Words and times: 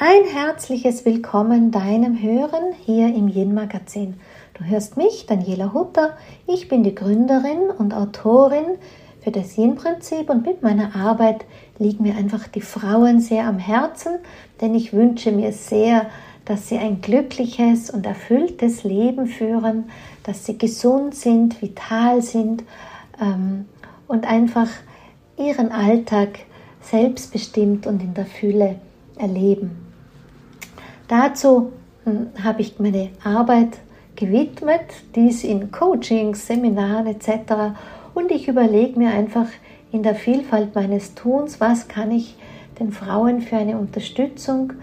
Ein 0.00 0.26
herzliches 0.32 1.04
Willkommen 1.04 1.72
deinem 1.72 2.22
Hören 2.22 2.72
hier 2.86 3.08
im 3.08 3.26
Yin 3.26 3.52
Magazin. 3.52 4.14
Du 4.54 4.62
hörst 4.62 4.96
mich, 4.96 5.26
Daniela 5.26 5.74
Hutter. 5.74 6.16
Ich 6.46 6.68
bin 6.68 6.84
die 6.84 6.94
Gründerin 6.94 7.68
und 7.76 7.92
Autorin 7.92 8.78
für 9.22 9.32
das 9.32 9.58
Yin-Prinzip 9.58 10.30
und 10.30 10.46
mit 10.46 10.62
meiner 10.62 10.94
Arbeit 10.94 11.46
liegen 11.80 12.04
mir 12.04 12.14
einfach 12.14 12.46
die 12.46 12.60
Frauen 12.60 13.18
sehr 13.18 13.48
am 13.48 13.58
Herzen, 13.58 14.20
denn 14.60 14.76
ich 14.76 14.92
wünsche 14.92 15.32
mir 15.32 15.50
sehr, 15.50 16.06
dass 16.44 16.68
sie 16.68 16.78
ein 16.78 17.00
glückliches 17.00 17.90
und 17.90 18.06
erfülltes 18.06 18.84
Leben 18.84 19.26
führen, 19.26 19.90
dass 20.22 20.46
sie 20.46 20.56
gesund 20.56 21.16
sind, 21.16 21.60
vital 21.60 22.22
sind 22.22 22.62
ähm, 23.20 23.64
und 24.06 24.28
einfach 24.28 24.68
ihren 25.36 25.72
Alltag 25.72 26.38
selbstbestimmt 26.82 27.88
und 27.88 28.00
in 28.00 28.14
der 28.14 28.26
Fülle 28.26 28.76
erleben. 29.16 29.87
Dazu 31.08 31.72
hm, 32.04 32.28
habe 32.42 32.60
ich 32.62 32.78
meine 32.78 33.10
Arbeit 33.24 33.78
gewidmet, 34.14 34.82
dies 35.14 35.44
in 35.44 35.70
Coachings, 35.70 36.46
Seminaren 36.46 37.06
etc. 37.06 37.74
Und 38.14 38.30
ich 38.30 38.48
überlege 38.48 38.98
mir 38.98 39.10
einfach 39.10 39.46
in 39.90 40.02
der 40.02 40.14
Vielfalt 40.14 40.74
meines 40.74 41.14
Tuns, 41.14 41.60
was 41.60 41.88
kann 41.88 42.10
ich 42.10 42.36
den 42.78 42.92
Frauen 42.92 43.40
für 43.40 43.56
eine 43.56 43.78
Unterstützung 43.78 44.74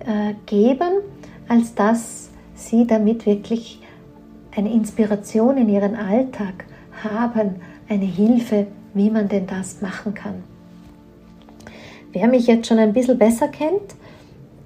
äh, 0.00 0.34
geben, 0.46 1.00
als 1.48 1.74
dass 1.74 2.30
sie 2.54 2.86
damit 2.86 3.26
wirklich 3.26 3.80
eine 4.56 4.72
Inspiration 4.72 5.58
in 5.58 5.68
ihren 5.68 5.94
Alltag 5.94 6.64
haben, 7.04 7.56
eine 7.88 8.06
Hilfe, 8.06 8.66
wie 8.94 9.10
man 9.10 9.28
denn 9.28 9.46
das 9.46 9.82
machen 9.82 10.14
kann. 10.14 10.42
Wer 12.12 12.28
mich 12.28 12.46
jetzt 12.46 12.66
schon 12.66 12.78
ein 12.78 12.94
bisschen 12.94 13.18
besser 13.18 13.48
kennt, 13.48 13.94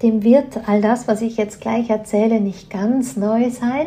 dem 0.02 0.22
wird 0.22 0.68
all 0.68 0.80
das, 0.80 1.08
was 1.08 1.22
ich 1.22 1.36
jetzt 1.36 1.60
gleich 1.60 1.90
erzähle, 1.90 2.40
nicht 2.40 2.70
ganz 2.70 3.16
neu 3.16 3.50
sein, 3.50 3.86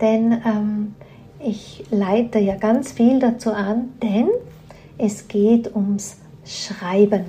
denn 0.00 0.32
ähm, 0.44 0.94
ich 1.40 1.84
leite 1.90 2.38
ja 2.38 2.56
ganz 2.56 2.92
viel 2.92 3.18
dazu 3.20 3.52
an, 3.52 3.90
denn 4.02 4.28
es 4.96 5.28
geht 5.28 5.74
ums 5.74 6.16
Schreiben. 6.44 7.24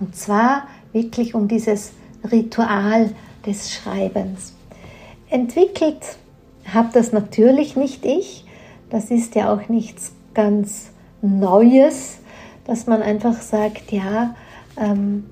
Und 0.00 0.14
zwar 0.16 0.64
wirklich 0.92 1.34
um 1.34 1.48
dieses 1.48 1.92
Ritual 2.30 3.10
des 3.46 3.72
Schreibens. 3.72 4.54
Entwickelt 5.30 6.18
habe 6.72 6.88
das 6.92 7.12
natürlich 7.12 7.76
nicht 7.76 8.04
ich. 8.04 8.44
Das 8.90 9.10
ist 9.10 9.34
ja 9.34 9.52
auch 9.52 9.68
nichts 9.68 10.12
ganz 10.34 10.90
Neues, 11.20 12.18
dass 12.64 12.86
man 12.86 13.02
einfach 13.02 13.40
sagt, 13.40 13.92
ja, 13.92 14.34
ähm, 14.76 15.26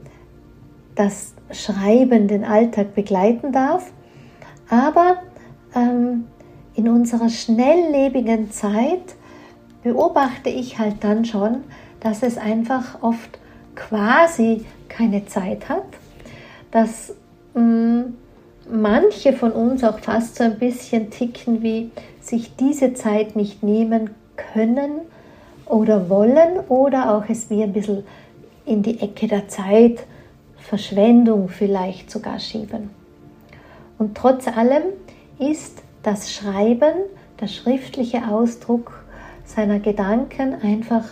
das 0.94 1.35
Schreiben 1.50 2.28
den 2.28 2.44
Alltag 2.44 2.94
begleiten 2.94 3.52
darf. 3.52 3.91
Aber 4.69 5.19
ähm, 5.75 6.27
in 6.75 6.88
unserer 6.88 7.28
schnelllebigen 7.28 8.50
Zeit 8.50 9.14
beobachte 9.83 10.50
ich 10.50 10.78
halt 10.78 10.97
dann 11.05 11.25
schon, 11.25 11.64
dass 12.00 12.22
es 12.22 12.38
einfach 12.38 13.03
oft 13.03 13.38
quasi 13.75 14.64
keine 14.88 15.27
Zeit 15.27 15.69
hat, 15.69 15.84
dass 16.70 17.14
mh, 17.55 17.62
mm, 17.62 18.14
manche 18.70 19.33
von 19.33 19.53
uns 19.53 19.84
auch 19.84 19.98
fast 20.00 20.36
so 20.36 20.44
ein 20.44 20.58
bisschen 20.58 21.10
ticken 21.10 21.62
wie 21.62 21.91
sich 22.20 22.56
diese 22.56 22.94
Zeit 22.94 23.36
nicht 23.36 23.62
nehmen 23.62 24.10
können 24.36 25.03
oder 25.66 26.08
wollen 26.08 26.58
oder 26.69 27.14
auch 27.14 27.28
es 27.28 27.48
wie 27.50 27.62
ein 27.62 27.72
bisschen 27.72 28.05
in 28.64 28.83
die 28.83 29.00
Ecke 29.00 29.28
der 29.28 29.48
Zeit 29.48 30.04
Verschwendung 30.66 31.49
vielleicht 31.49 32.10
sogar 32.10 32.41
schieben. 32.41 32.91
Und 33.99 34.16
trotz 34.16 34.49
allem 34.49 34.82
ist 35.38 35.82
das 36.03 36.32
Schreiben, 36.32 36.94
der 37.41 37.47
schriftliche 37.47 38.27
Ausdruck 38.28 39.05
seiner 39.44 39.78
Gedanken 39.78 40.60
einfach 40.60 41.05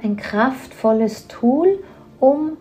ein 0.00 0.16
kraftvolles 0.16 1.26
Tool, 1.26 1.82
um 2.20 2.56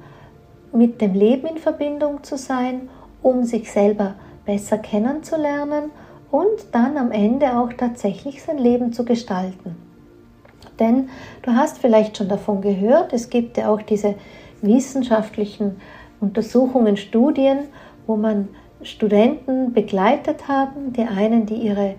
mit 0.73 1.01
dem 1.01 1.13
Leben 1.13 1.45
in 1.45 1.57
Verbindung 1.57 2.23
zu 2.23 2.35
sein, 2.35 2.89
um 3.21 3.43
sich 3.43 3.71
selber 3.71 4.15
besser 4.45 4.79
kennenzulernen 4.79 5.91
und 6.31 6.65
dann 6.71 6.97
am 6.97 7.11
Ende 7.11 7.59
auch 7.59 7.73
tatsächlich 7.73 8.41
sein 8.41 8.57
Leben 8.57 8.91
zu 8.91 9.05
gestalten. 9.05 9.75
Denn 10.79 11.09
du 11.43 11.51
hast 11.51 11.77
vielleicht 11.77 12.17
schon 12.17 12.27
davon 12.27 12.61
gehört, 12.61 13.13
es 13.13 13.29
gibt 13.29 13.57
ja 13.57 13.69
auch 13.69 13.83
diese 13.83 14.15
wissenschaftlichen 14.61 15.79
Untersuchungen, 16.21 16.97
Studien, 16.97 17.59
wo 18.07 18.15
man 18.15 18.49
Studenten 18.81 19.73
begleitet 19.73 20.47
haben, 20.47 20.93
die 20.93 21.03
einen, 21.03 21.45
die 21.45 21.55
ihre 21.55 21.89
äh, 21.89 21.95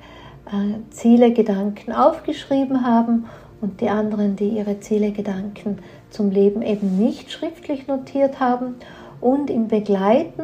Ziele, 0.90 1.32
Gedanken 1.32 1.92
aufgeschrieben 1.92 2.84
haben 2.84 3.26
und 3.60 3.80
die 3.80 3.88
anderen, 3.88 4.36
die 4.36 4.48
ihre 4.48 4.80
Ziele, 4.80 5.12
Gedanken 5.12 5.78
zum 6.10 6.30
Leben 6.30 6.62
eben 6.62 6.98
nicht 6.98 7.30
schriftlich 7.30 7.86
notiert 7.86 8.40
haben 8.40 8.76
und 9.20 9.50
im 9.50 9.68
Begleiten 9.68 10.42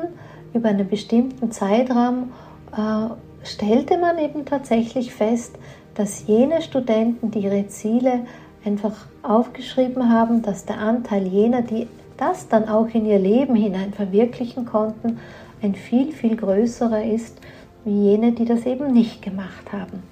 über 0.53 0.69
einen 0.69 0.89
bestimmten 0.89 1.51
Zeitraum 1.51 2.33
äh, 2.73 3.47
stellte 3.47 3.99
man 3.99 4.19
eben 4.19 4.45
tatsächlich 4.45 5.13
fest, 5.13 5.57
dass 5.95 6.27
jene 6.27 6.61
Studenten, 6.61 7.31
die 7.31 7.41
ihre 7.41 7.67
Ziele 7.69 8.21
einfach 8.65 9.07
aufgeschrieben 9.23 10.11
haben, 10.11 10.43
dass 10.43 10.67
der 10.67 10.79
Anteil 10.79 11.27
jener, 11.27 11.63
die 11.63 11.89
das 12.17 12.49
dann 12.49 12.69
auch 12.69 12.89
in 12.89 13.07
ihr 13.07 13.19
Leben 13.19 13.55
hinein 13.55 13.93
verwirklichen 13.93 14.67
konnten, 14.67 15.21
ein 15.63 15.75
viel, 15.75 16.13
viel 16.13 16.37
größerer 16.37 17.05
ist 17.05 17.39
wie 17.85 18.11
jene, 18.11 18.33
die 18.33 18.45
das 18.45 18.67
eben 18.67 18.93
nicht 18.93 19.23
gemacht 19.23 19.73
haben. 19.73 20.03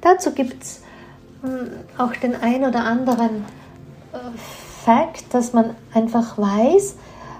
Dazu 0.00 0.32
gibt 0.32 0.62
es 0.62 0.82
hm, 1.42 1.68
auch 1.98 2.12
den 2.12 2.36
ein 2.36 2.64
oder 2.64 2.84
anderen 2.84 3.44
äh, 4.12 4.18
Fakt, 4.84 5.34
dass 5.34 5.52
man 5.52 5.74
einfach 5.92 6.38
weiß 6.38 6.96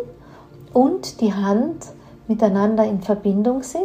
und 0.72 1.20
die 1.20 1.32
Hand 1.32 1.86
miteinander 2.28 2.84
in 2.84 3.02
Verbindung 3.02 3.62
sind 3.62 3.82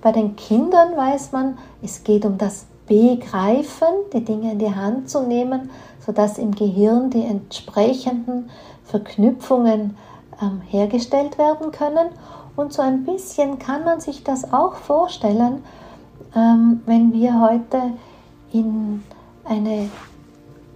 bei 0.00 0.12
den 0.12 0.36
Kindern 0.36 0.96
weiß 0.96 1.32
man, 1.32 1.58
es 1.82 2.04
geht 2.04 2.24
um 2.24 2.38
das 2.38 2.66
Begreifen, 2.86 3.88
die 4.12 4.24
Dinge 4.24 4.52
in 4.52 4.58
die 4.58 4.74
Hand 4.74 5.10
zu 5.10 5.22
nehmen, 5.22 5.70
sodass 6.04 6.38
im 6.38 6.54
Gehirn 6.54 7.10
die 7.10 7.24
entsprechenden 7.24 8.48
Verknüpfungen 8.84 9.96
ähm, 10.40 10.60
hergestellt 10.60 11.38
werden 11.38 11.72
können. 11.72 12.08
Und 12.54 12.72
so 12.72 12.82
ein 12.82 13.04
bisschen 13.04 13.58
kann 13.58 13.84
man 13.84 14.00
sich 14.00 14.22
das 14.22 14.52
auch 14.52 14.74
vorstellen, 14.76 15.64
ähm, 16.34 16.82
wenn 16.86 17.12
wir 17.12 17.40
heute 17.40 17.92
in 18.52 19.02
eine 19.44 19.90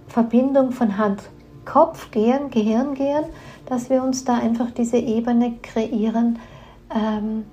Verbindung 0.07 0.71
von 0.71 0.97
Hand-Kopf 0.97 2.11
gehen, 2.11 2.51
Gehirn 2.51 2.93
gehen, 2.93 3.23
dass 3.65 3.89
wir 3.89 4.03
uns 4.03 4.25
da 4.25 4.35
einfach 4.35 4.71
diese 4.71 4.97
Ebene 4.97 5.53
kreieren, 5.61 6.39
ähm, 6.93 7.45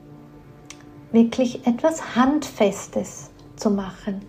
wirklich 1.13 1.67
etwas 1.67 2.17
Handfestes 2.17 3.31
zu 3.57 3.71
machen. 3.71 4.23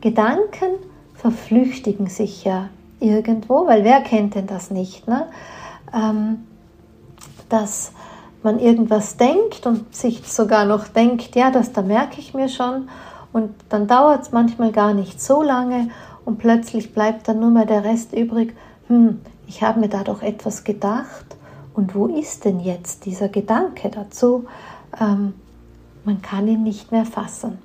Gedanken 0.00 0.76
verflüchtigen 1.14 2.06
sich 2.06 2.44
ja 2.44 2.68
irgendwo, 3.00 3.66
weil 3.66 3.84
wer 3.84 4.00
kennt 4.00 4.34
denn 4.34 4.46
das 4.46 4.70
nicht, 4.70 5.08
ne? 5.08 5.26
Ähm, 5.92 6.46
dass 7.48 7.92
man 8.42 8.58
irgendwas 8.58 9.16
denkt 9.16 9.66
und 9.66 9.94
sich 9.94 10.22
sogar 10.32 10.64
noch 10.64 10.88
denkt, 10.88 11.34
ja, 11.34 11.50
das 11.50 11.72
da 11.72 11.82
merke 11.82 12.20
ich 12.20 12.32
mir 12.32 12.48
schon 12.48 12.88
und 13.32 13.50
dann 13.68 13.86
dauert 13.86 14.22
es 14.22 14.32
manchmal 14.32 14.72
gar 14.72 14.94
nicht 14.94 15.20
so 15.20 15.42
lange 15.42 15.90
und 16.24 16.38
plötzlich 16.38 16.94
bleibt 16.94 17.28
dann 17.28 17.40
nur 17.40 17.50
mehr 17.50 17.66
der 17.66 17.84
Rest 17.84 18.14
übrig, 18.14 18.54
hm, 18.86 19.20
ich 19.46 19.62
habe 19.62 19.80
mir 19.80 19.88
da 19.88 20.04
doch 20.04 20.22
etwas 20.22 20.64
gedacht 20.64 21.36
und 21.74 21.94
wo 21.94 22.06
ist 22.06 22.44
denn 22.44 22.60
jetzt 22.60 23.04
dieser 23.04 23.28
Gedanke 23.28 23.90
dazu? 23.90 24.46
Ähm, 24.98 25.34
man 26.10 26.22
kann 26.22 26.48
ihn 26.48 26.64
nicht 26.64 26.90
mehr 26.90 27.04
fassen. 27.04 27.58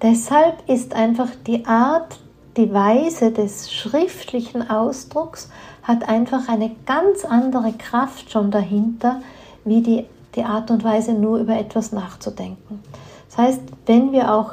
Deshalb 0.00 0.66
ist 0.66 0.94
einfach 0.94 1.28
die 1.46 1.66
Art, 1.66 2.18
die 2.56 2.72
Weise 2.72 3.32
des 3.32 3.70
schriftlichen 3.70 4.70
Ausdrucks 4.70 5.50
hat 5.82 6.08
einfach 6.08 6.48
eine 6.48 6.70
ganz 6.86 7.26
andere 7.26 7.72
Kraft 7.72 8.30
schon 8.30 8.50
dahinter, 8.50 9.20
wie 9.66 9.82
die, 9.82 10.06
die 10.34 10.42
Art 10.42 10.70
und 10.70 10.84
Weise 10.84 11.12
nur 11.12 11.38
über 11.38 11.58
etwas 11.58 11.92
nachzudenken. 11.92 12.82
Das 13.28 13.36
heißt, 13.36 13.60
wenn 13.84 14.12
wir 14.12 14.32
auch 14.32 14.52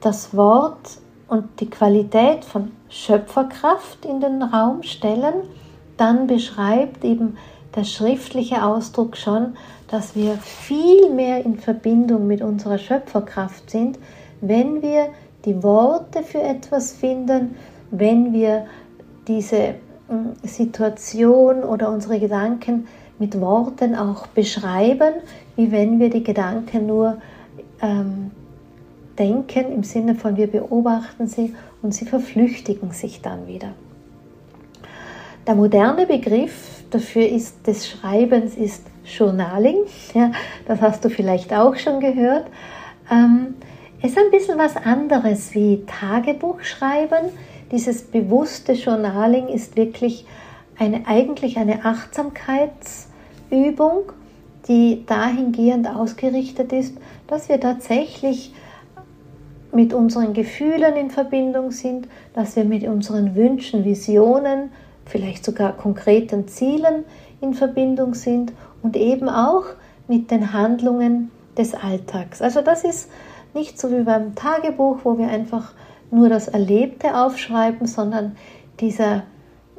das 0.00 0.36
Wort 0.36 0.98
und 1.28 1.60
die 1.60 1.70
Qualität 1.70 2.44
von 2.44 2.72
Schöpferkraft 2.88 4.04
in 4.04 4.20
den 4.20 4.42
Raum 4.42 4.82
stellen, 4.82 5.34
dann 5.96 6.26
beschreibt 6.26 7.04
eben 7.04 7.36
der 7.74 7.84
schriftliche 7.84 8.64
Ausdruck 8.64 9.16
schon, 9.16 9.54
dass 9.88 10.14
wir 10.14 10.34
viel 10.34 11.10
mehr 11.10 11.44
in 11.44 11.58
Verbindung 11.58 12.26
mit 12.26 12.42
unserer 12.42 12.78
Schöpferkraft 12.78 13.70
sind, 13.70 13.98
wenn 14.40 14.82
wir 14.82 15.08
die 15.44 15.62
Worte 15.62 16.22
für 16.22 16.42
etwas 16.42 16.92
finden, 16.92 17.56
wenn 17.90 18.32
wir 18.32 18.66
diese 19.28 19.74
mm, 20.08 20.46
Situation 20.46 21.62
oder 21.62 21.90
unsere 21.90 22.18
Gedanken 22.18 22.86
mit 23.18 23.40
Worten 23.40 23.94
auch 23.94 24.26
beschreiben, 24.28 25.14
wie 25.56 25.70
wenn 25.70 25.98
wir 26.00 26.10
die 26.10 26.24
Gedanken 26.24 26.86
nur 26.86 27.18
ähm, 27.80 28.30
denken, 29.18 29.72
im 29.72 29.82
Sinne 29.82 30.14
von 30.14 30.36
wir 30.36 30.46
beobachten 30.46 31.28
sie 31.28 31.54
und 31.82 31.94
sie 31.94 32.06
verflüchtigen 32.06 32.92
sich 32.92 33.20
dann 33.20 33.46
wieder. 33.46 33.68
Der 35.46 35.54
moderne 35.54 36.06
Begriff 36.06 36.81
dafür 36.94 37.26
ist, 37.26 37.66
des 37.66 37.88
Schreibens 37.88 38.54
ist 38.56 38.84
Journaling. 39.04 39.78
Ja, 40.14 40.30
das 40.66 40.80
hast 40.80 41.04
du 41.04 41.10
vielleicht 41.10 41.52
auch 41.52 41.76
schon 41.76 42.00
gehört. 42.00 42.46
Ähm, 43.10 43.54
ist 44.02 44.16
ein 44.18 44.30
bisschen 44.30 44.58
was 44.58 44.76
anderes 44.76 45.54
wie 45.54 45.84
Tagebuch 45.86 46.62
schreiben. 46.62 47.30
Dieses 47.70 48.02
bewusste 48.02 48.72
Journaling 48.72 49.46
ist 49.48 49.76
wirklich 49.76 50.26
eine, 50.78 51.06
eigentlich 51.06 51.58
eine 51.58 51.84
Achtsamkeitsübung, 51.84 54.12
die 54.68 55.04
dahingehend 55.06 55.88
ausgerichtet 55.88 56.72
ist, 56.72 56.96
dass 57.26 57.48
wir 57.48 57.58
tatsächlich 57.60 58.54
mit 59.72 59.92
unseren 59.94 60.34
Gefühlen 60.34 60.96
in 60.96 61.10
Verbindung 61.10 61.70
sind, 61.70 62.08
dass 62.34 62.56
wir 62.56 62.64
mit 62.64 62.84
unseren 62.84 63.34
Wünschen, 63.34 63.84
Visionen, 63.84 64.70
vielleicht 65.04 65.44
sogar 65.44 65.72
konkreten 65.72 66.48
Zielen 66.48 67.04
in 67.40 67.54
Verbindung 67.54 68.14
sind 68.14 68.52
und 68.82 68.96
eben 68.96 69.28
auch 69.28 69.64
mit 70.08 70.30
den 70.30 70.52
Handlungen 70.52 71.30
des 71.56 71.74
Alltags. 71.74 72.40
Also 72.40 72.62
das 72.62 72.84
ist 72.84 73.10
nicht 73.54 73.78
so 73.78 73.90
wie 73.90 74.02
beim 74.02 74.34
Tagebuch, 74.34 74.98
wo 75.04 75.18
wir 75.18 75.28
einfach 75.28 75.72
nur 76.10 76.28
das 76.28 76.48
Erlebte 76.48 77.16
aufschreiben, 77.16 77.86
sondern 77.86 78.36
dieser 78.80 79.24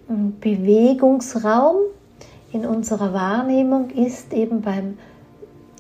hm, 0.08 0.40
Bewegungsraum 0.40 1.78
in 2.52 2.66
unserer 2.66 3.14
Wahrnehmung 3.14 3.90
ist 3.92 4.34
eben 4.34 4.62
beim 4.62 4.98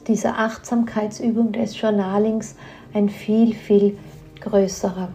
dieser 0.07 0.37
Achtsamkeitsübung 0.37 1.51
des 1.51 1.79
Journalings 1.79 2.55
ein 2.93 3.09
viel, 3.09 3.53
viel 3.53 3.97
größerer. 4.41 5.09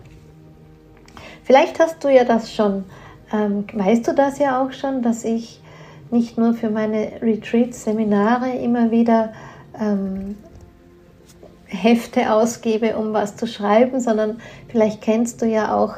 Vielleicht 1.44 1.78
hast 1.78 2.02
du 2.04 2.08
ja 2.08 2.24
das 2.24 2.54
schon, 2.54 2.84
ähm, 3.32 3.64
weißt 3.72 4.06
du 4.08 4.14
das 4.14 4.38
ja 4.38 4.62
auch 4.62 4.72
schon, 4.72 5.02
dass 5.02 5.24
ich 5.24 5.60
nicht 6.10 6.38
nur 6.38 6.54
für 6.54 6.70
meine 6.70 7.20
Retreats, 7.20 7.84
Seminare 7.84 8.50
immer 8.50 8.90
wieder 8.90 9.32
ähm, 9.78 10.36
Hefte 11.66 12.32
ausgebe, 12.32 12.96
um 12.96 13.12
was 13.12 13.36
zu 13.36 13.46
schreiben, 13.46 14.00
sondern 14.00 14.38
vielleicht 14.68 15.02
kennst 15.02 15.42
du 15.42 15.46
ja 15.46 15.76
auch 15.76 15.96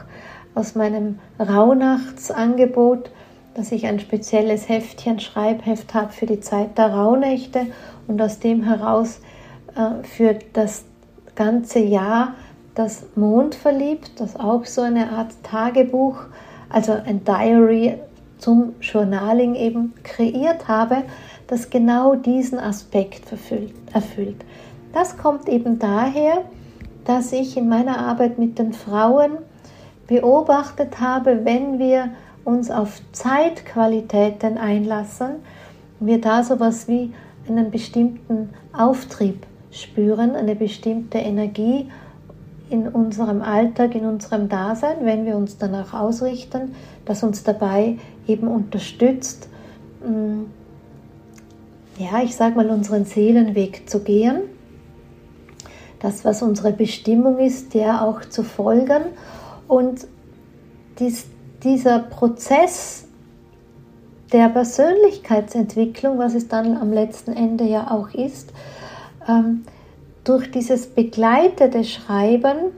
aus 0.55 0.75
meinem 0.75 1.21
Rauhnachtsangebot, 1.39 3.11
dass 3.55 3.71
ich 3.71 3.87
ein 3.87 4.01
spezielles 4.01 4.69
Heftchen, 4.69 5.21
Schreibheft 5.21 5.95
habe 5.95 6.13
für 6.13 6.27
die 6.27 6.41
Zeit 6.41 6.77
der 6.77 6.93
Rauhnächte 6.93 7.67
und 8.09 8.21
aus 8.21 8.41
dem 8.41 8.65
heraus 8.65 9.21
äh, 9.77 10.05
für 10.05 10.37
das 10.53 10.85
ganze 11.37 11.79
Jahr 11.79 12.35
das 12.75 13.05
Mond 13.15 13.55
verliebt, 13.55 14.19
das 14.19 14.37
auch 14.37 14.65
so 14.65 14.83
eine 14.83 15.11
Art 15.11 15.33
Tagebuch, 15.43 16.17
also 16.71 16.93
ein 16.93 17.23
Diary 17.25 17.99
zum 18.39 18.75
Journaling 18.81 19.55
eben 19.55 19.93
kreiert 20.03 20.67
habe, 20.69 21.03
das 21.47 21.69
genau 21.69 22.15
diesen 22.15 22.59
Aspekt 22.59 23.33
erfüllt. 23.93 24.45
Das 24.93 25.19
kommt 25.19 25.49
eben 25.49 25.79
daher, 25.79 26.45
dass 27.05 27.33
ich 27.33 27.57
in 27.57 27.69
meiner 27.69 27.99
Arbeit 27.99 28.39
mit 28.39 28.59
den 28.59 28.73
Frauen 28.73 29.39
beobachtet 30.07 31.01
habe, 31.01 31.45
wenn 31.45 31.79
wir 31.79 32.11
uns 32.45 32.71
auf 32.71 33.01
Zeitqualitäten 33.13 34.59
einlassen, 34.59 35.37
wir 36.01 36.21
da 36.21 36.43
sowas 36.43 36.89
wie 36.89 37.13
einen 37.49 37.71
bestimmten 37.71 38.51
Auftrieb 38.73 39.47
spüren, 39.71 40.35
eine 40.35 40.57
bestimmte 40.57 41.19
Energie 41.19 41.91
in 42.71 42.89
unserem 42.89 43.43
Alltag, 43.43 43.95
in 43.95 44.07
unserem 44.07 44.49
Dasein, 44.49 44.99
wenn 45.03 45.27
wir 45.27 45.37
uns 45.37 45.59
danach 45.59 45.93
ausrichten, 45.93 46.75
das 47.05 47.23
uns 47.23 47.43
dabei 47.43 47.99
eben 48.27 48.49
unterstützt, 48.49 49.49
mm, 50.03 50.45
ja, 51.99 52.23
ich 52.23 52.35
sage 52.35 52.57
mal, 52.57 52.71
unseren 52.71 53.05
Seelenweg 53.05 53.91
zu 53.91 54.01
gehen 54.01 54.43
das, 56.01 56.25
was 56.25 56.43
unsere 56.43 56.73
Bestimmung 56.73 57.39
ist, 57.39 57.75
der 57.75 58.03
auch 58.03 58.23
zu 58.23 58.43
folgen. 58.43 59.03
Und 59.69 60.07
dies, 60.99 61.27
dieser 61.63 62.01
Prozess 62.01 63.05
der 64.33 64.49
Persönlichkeitsentwicklung, 64.49 66.19
was 66.19 66.35
es 66.35 66.49
dann 66.49 66.77
am 66.77 66.93
letzten 66.93 67.33
Ende 67.33 67.65
ja 67.65 67.91
auch 67.91 68.13
ist, 68.15 68.53
ähm, 69.29 69.65
durch 70.25 70.51
dieses 70.51 70.87
begleitete 70.87 71.85
Schreiben 71.85 72.73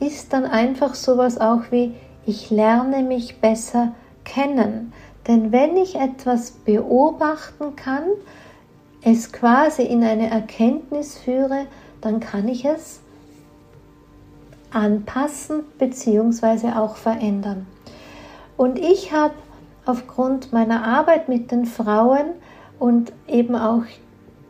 ist 0.00 0.32
dann 0.32 0.44
einfach 0.44 0.94
sowas 0.94 1.38
auch 1.38 1.62
wie, 1.70 1.94
ich 2.26 2.50
lerne 2.50 3.02
mich 3.02 3.40
besser 3.40 3.94
kennen. 4.24 4.92
Denn 5.26 5.52
wenn 5.52 5.76
ich 5.76 5.96
etwas 5.96 6.50
beobachten 6.50 7.76
kann, 7.76 8.04
es 9.02 9.32
quasi 9.32 9.82
in 9.82 10.02
eine 10.02 10.30
Erkenntnis 10.30 11.16
führe, 11.18 11.66
dann 12.00 12.20
kann 12.20 12.48
ich 12.48 12.64
es 12.64 13.00
anpassen 14.72 15.62
bzw. 15.78 16.72
auch 16.72 16.96
verändern. 16.96 17.66
Und 18.56 18.78
ich 18.78 19.12
habe 19.12 19.34
aufgrund 19.84 20.52
meiner 20.52 20.84
Arbeit 20.84 21.28
mit 21.28 21.50
den 21.50 21.66
Frauen 21.66 22.26
und 22.78 23.12
eben 23.28 23.54
auch 23.54 23.84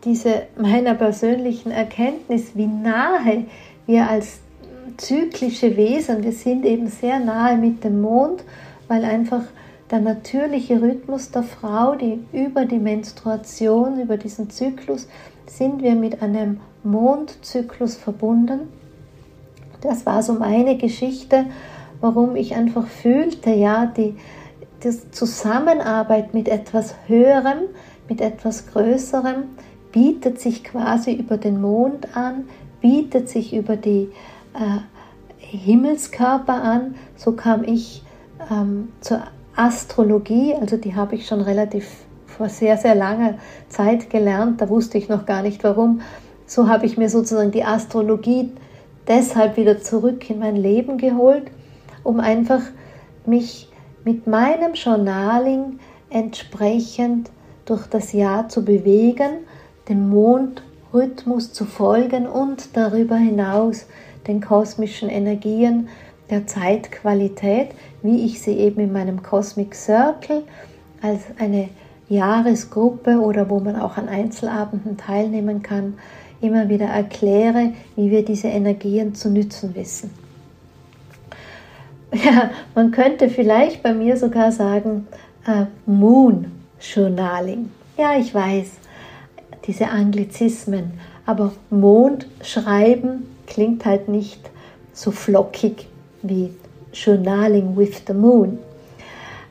diese 0.07 0.45
meiner 0.57 0.95
persönlichen 0.95 1.73
Erkenntnis, 1.73 2.53
wie 2.55 2.69
nahe 2.69 3.45
wir 3.87 4.09
als 4.09 4.39
zyklische 4.97 5.77
Wesen, 5.77 6.23
wir 6.23 6.33
sind 6.33 6.65
eben 6.65 6.87
sehr 6.87 7.19
nahe 7.19 7.57
mit 7.57 7.85
dem 7.85 8.01
Mond, 8.01 8.45
weil 8.89 9.05
einfach 9.05 9.43
der 9.91 10.01
natürliche 10.01 10.81
Rhythmus 10.81 11.31
der 11.33 11.43
Frau, 11.43 11.97
die 11.97 12.21
über 12.33 12.65
die 12.65 12.79
Menstruation, 12.79 14.01
über 14.01 14.17
diesen 14.17 14.49
Zyklus, 14.49 15.09
sind 15.47 15.83
wir 15.83 15.95
mit 15.95 16.23
einem 16.23 16.61
Mondzyklus 16.83 17.97
verbunden. 17.97 18.69
Das 19.81 20.07
war 20.07 20.23
so 20.23 20.35
meine 20.35 20.77
Geschichte, 20.77 21.47
warum 22.01 22.37
ich 22.37 22.55
einfach 22.55 22.87
fühlte, 22.87 23.51
ja, 23.51 23.87
die, 23.87 24.17
die 24.83 25.11
Zusammenarbeit 25.11 26.33
mit 26.33 26.49
etwas 26.49 26.95
Höherem, 27.07 27.59
mit 28.09 28.21
etwas 28.21 28.67
Größerem 28.69 29.45
bietet 29.93 30.41
sich 30.41 30.65
quasi 30.65 31.13
über 31.15 31.37
den 31.37 31.61
Mond 31.61 32.17
an, 32.17 32.45
bietet 32.81 33.29
sich 33.29 33.55
über 33.55 33.77
die 33.77 34.11
äh, 34.55 34.81
Himmelskörper 35.39 36.63
an. 36.63 36.95
So 37.17 37.33
kam 37.33 37.65
ich 37.65 38.03
ähm, 38.51 38.89
zur 39.01 39.23
Astrologie, 39.55 40.55
also 40.55 40.77
die 40.77 40.95
habe 40.95 41.15
ich 41.15 41.27
schon 41.27 41.41
relativ 41.41 41.89
vor 42.27 42.49
sehr, 42.49 42.77
sehr 42.77 42.95
langer 42.95 43.35
Zeit 43.69 44.11
gelernt, 44.11 44.61
da 44.61 44.69
wusste 44.69 44.99
ich 44.99 45.09
noch 45.09 45.25
gar 45.25 45.43
nicht 45.43 45.65
warum, 45.65 46.03
so 46.47 46.69
habe 46.69 46.85
ich 46.85 46.99
mir 46.99 47.09
sozusagen 47.09 47.51
die 47.51 47.65
Astrologie 47.65 48.53
deshalb 49.09 49.57
wieder 49.57 49.81
zurück 49.81 50.29
in 50.29 50.39
mein 50.39 50.57
Leben 50.57 50.99
geholt, 50.99 51.45
um 52.03 52.21
einfach 52.21 52.61
mich 53.25 53.71
mit 54.05 54.27
meinem 54.27 54.75
Journaling 54.75 55.81
entsprechend 56.11 57.31
durch 57.65 57.87
das 57.87 58.13
Jahr 58.13 58.49
zu 58.49 58.65
bewegen, 58.65 59.39
dem 59.89 60.09
Mondrhythmus 60.11 61.53
zu 61.53 61.65
folgen 61.65 62.27
und 62.27 62.77
darüber 62.77 63.17
hinaus 63.17 63.87
den 64.27 64.41
kosmischen 64.41 65.09
Energien 65.09 65.89
der 66.31 66.47
Zeitqualität, 66.47 67.69
wie 68.03 68.25
ich 68.25 68.41
sie 68.41 68.59
eben 68.59 68.81
in 68.81 68.93
meinem 68.93 69.23
Cosmic 69.23 69.75
Circle 69.75 70.43
als 71.01 71.23
eine 71.39 71.69
Jahresgruppe 72.09 73.21
oder 73.21 73.49
wo 73.51 73.61
man 73.61 73.77
auch 73.77 73.97
an 73.97 74.09
Einzelabenden 74.09 74.97
teilnehmen 74.97 75.63
kann, 75.63 75.95
immer 76.41 76.69
wieder 76.69 76.87
erkläre, 76.87 77.73
wie 77.97 78.11
wir 78.11 78.25
diese 78.25 78.49
Energien 78.49 79.15
zu 79.15 79.31
nützen 79.31 79.75
wissen. 79.75 80.11
Ja, 82.13 82.51
man 82.75 82.93
könnte 82.93 83.29
vielleicht 83.29 83.83
bei 83.83 83.93
mir 83.93 84.17
sogar 84.17 84.53
sagen, 84.53 85.07
äh, 85.47 85.67
Moon 85.87 86.53
Journaling. 86.81 87.71
Ja, 87.99 88.17
ich 88.17 88.33
weiß, 88.33 88.73
diese 89.67 89.89
Anglizismen, 89.89 90.93
aber 91.25 91.53
Mond 91.71 92.27
schreiben 92.43 93.27
klingt 93.47 93.85
halt 93.85 94.09
nicht 94.09 94.51
so 94.93 95.11
flockig 95.11 95.89
wie 96.23 96.51
Journaling 96.93 97.77
with 97.77 98.03
the 98.07 98.15
Moon. 98.15 98.59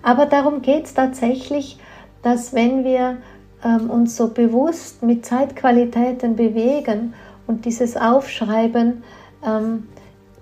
Aber 0.02 0.26
darum 0.26 0.62
geht 0.62 0.86
es 0.86 0.94
tatsächlich, 0.94 1.78
dass 2.22 2.54
wenn 2.54 2.84
wir 2.84 3.18
ähm, 3.64 3.90
uns 3.90 4.16
so 4.16 4.30
bewusst 4.30 5.04
mit 5.04 5.26
Zeitqualitäten 5.26 6.36
bewegen 6.36 7.14
und 7.48 7.66
dieses 7.66 7.98
Aufschreiben, 7.98 9.04
ähm, 9.46 9.88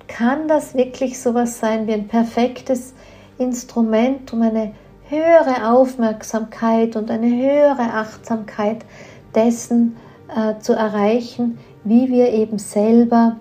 kann 0.08 0.48
das 0.48 0.76
wirklich 0.76 1.20
sowas 1.20 1.60
sein 1.60 1.88
wie 1.88 1.94
ein 1.94 2.08
perfektes 2.08 2.94
Instrument, 3.38 4.32
um 4.34 4.42
eine 4.42 4.74
höhere 5.10 5.72
Aufmerksamkeit 5.72 6.96
und 6.96 7.10
eine 7.10 7.28
höhere 7.28 7.94
Achtsamkeit 7.94 8.86
dessen 9.36 9.96
äh, 10.36 10.60
zu 10.60 10.74
erreichen, 10.74 11.58
wie 11.84 12.10
wir 12.10 12.32
eben 12.32 12.60
selber 12.60 13.38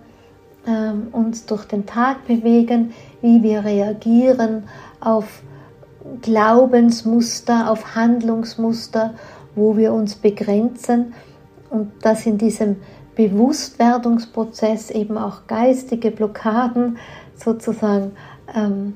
ähm, 0.67 1.09
uns 1.13 1.47
durch 1.47 1.65
den 1.65 1.87
Tag 1.87 2.27
bewegen, 2.27 2.93
wie 3.21 3.43
wir 3.43 3.65
reagieren 3.65 4.65
auf 5.01 5.43
Glaubensmuster, 6.21 7.71
auf 7.71 7.95
Handlungsmuster, 7.95 9.15
wo 9.55 9.77
wir 9.77 9.93
uns 9.93 10.17
begrenzen 10.17 11.15
und 11.71 11.93
dass 12.03 12.27
in 12.27 12.39
diesem 12.39 12.77
Bewusstwerdungsprozess 13.15 14.91
eben 14.91 15.19
auch 15.19 15.47
geistige 15.47 16.11
Blockaden 16.11 16.99
sozusagen 17.37 18.13
ähm, 18.55 18.95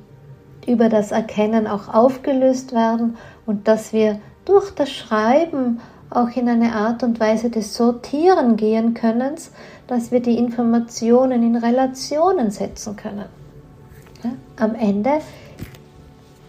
über 0.67 0.89
das 0.89 1.13
Erkennen 1.13 1.67
auch 1.67 1.93
aufgelöst 1.93 2.73
werden 2.73 3.17
und 3.45 3.69
dass 3.69 3.93
wir 3.93 4.21
durch 4.45 4.71
das 4.71 4.91
Schreiben 4.91 5.81
auch 6.11 6.29
in 6.37 6.49
eine 6.49 6.75
Art 6.75 7.03
und 7.03 7.21
Weise 7.21 7.51
des 7.51 7.75
Sortieren 7.75 8.57
gehen 8.57 8.95
können, 8.95 9.35
dass 9.87 10.11
wir 10.11 10.21
die 10.21 10.39
Informationen 10.39 11.43
in 11.43 11.57
Relationen 11.57 12.51
setzen 12.51 12.97
können. 12.97 13.27
Ja, 14.23 14.31
am 14.57 14.75
Ende 14.75 15.21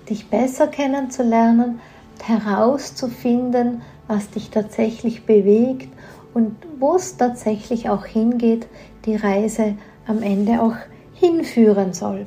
dich 0.09 0.29
besser 0.29 0.67
kennenzulernen, 0.67 1.79
herauszufinden, 2.23 3.81
was 4.07 4.29
dich 4.29 4.49
tatsächlich 4.49 5.25
bewegt 5.25 5.89
und 6.33 6.55
wo 6.79 6.95
es 6.95 7.17
tatsächlich 7.17 7.89
auch 7.89 8.05
hingeht, 8.05 8.67
die 9.05 9.15
Reise 9.15 9.75
am 10.07 10.21
Ende 10.21 10.61
auch 10.61 10.75
hinführen 11.13 11.93
soll. 11.93 12.25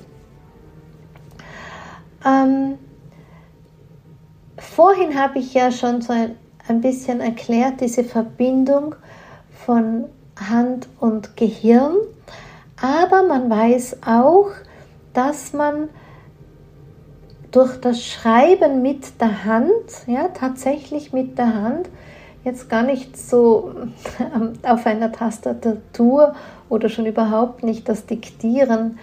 Ähm, 2.25 2.79
vorhin 4.59 5.19
habe 5.19 5.39
ich 5.39 5.55
ja 5.55 5.71
schon 5.71 6.03
so 6.03 6.13
ein, 6.13 6.37
ein 6.71 6.81
bisschen 6.81 7.21
erklärt, 7.21 7.81
diese 7.81 8.05
Verbindung 8.05 8.95
von 9.67 10.05
Hand 10.39 10.89
und 10.99 11.37
Gehirn, 11.37 11.97
aber 12.81 13.25
man 13.25 13.51
weiß 13.51 13.99
auch, 14.07 14.51
dass 15.13 15.53
man 15.53 15.91
durch 17.51 17.77
das 17.81 18.03
Schreiben 18.03 18.81
mit 18.81 19.21
der 19.21 19.45
Hand, 19.45 20.07
ja, 20.07 20.29
tatsächlich 20.29 21.13
mit 21.13 21.37
der 21.37 21.53
Hand, 21.53 21.89
jetzt 22.45 22.71
gar 22.71 22.85
nicht 22.85 23.19
so 23.19 23.75
auf 24.63 24.87
einer 24.87 25.13
Tastatur 25.13 26.35
oder 26.69 26.89
schon 26.89 27.07
überhaupt 27.07 27.65
nicht 27.65 27.89
das 27.89 28.07
Diktieren 28.07 28.99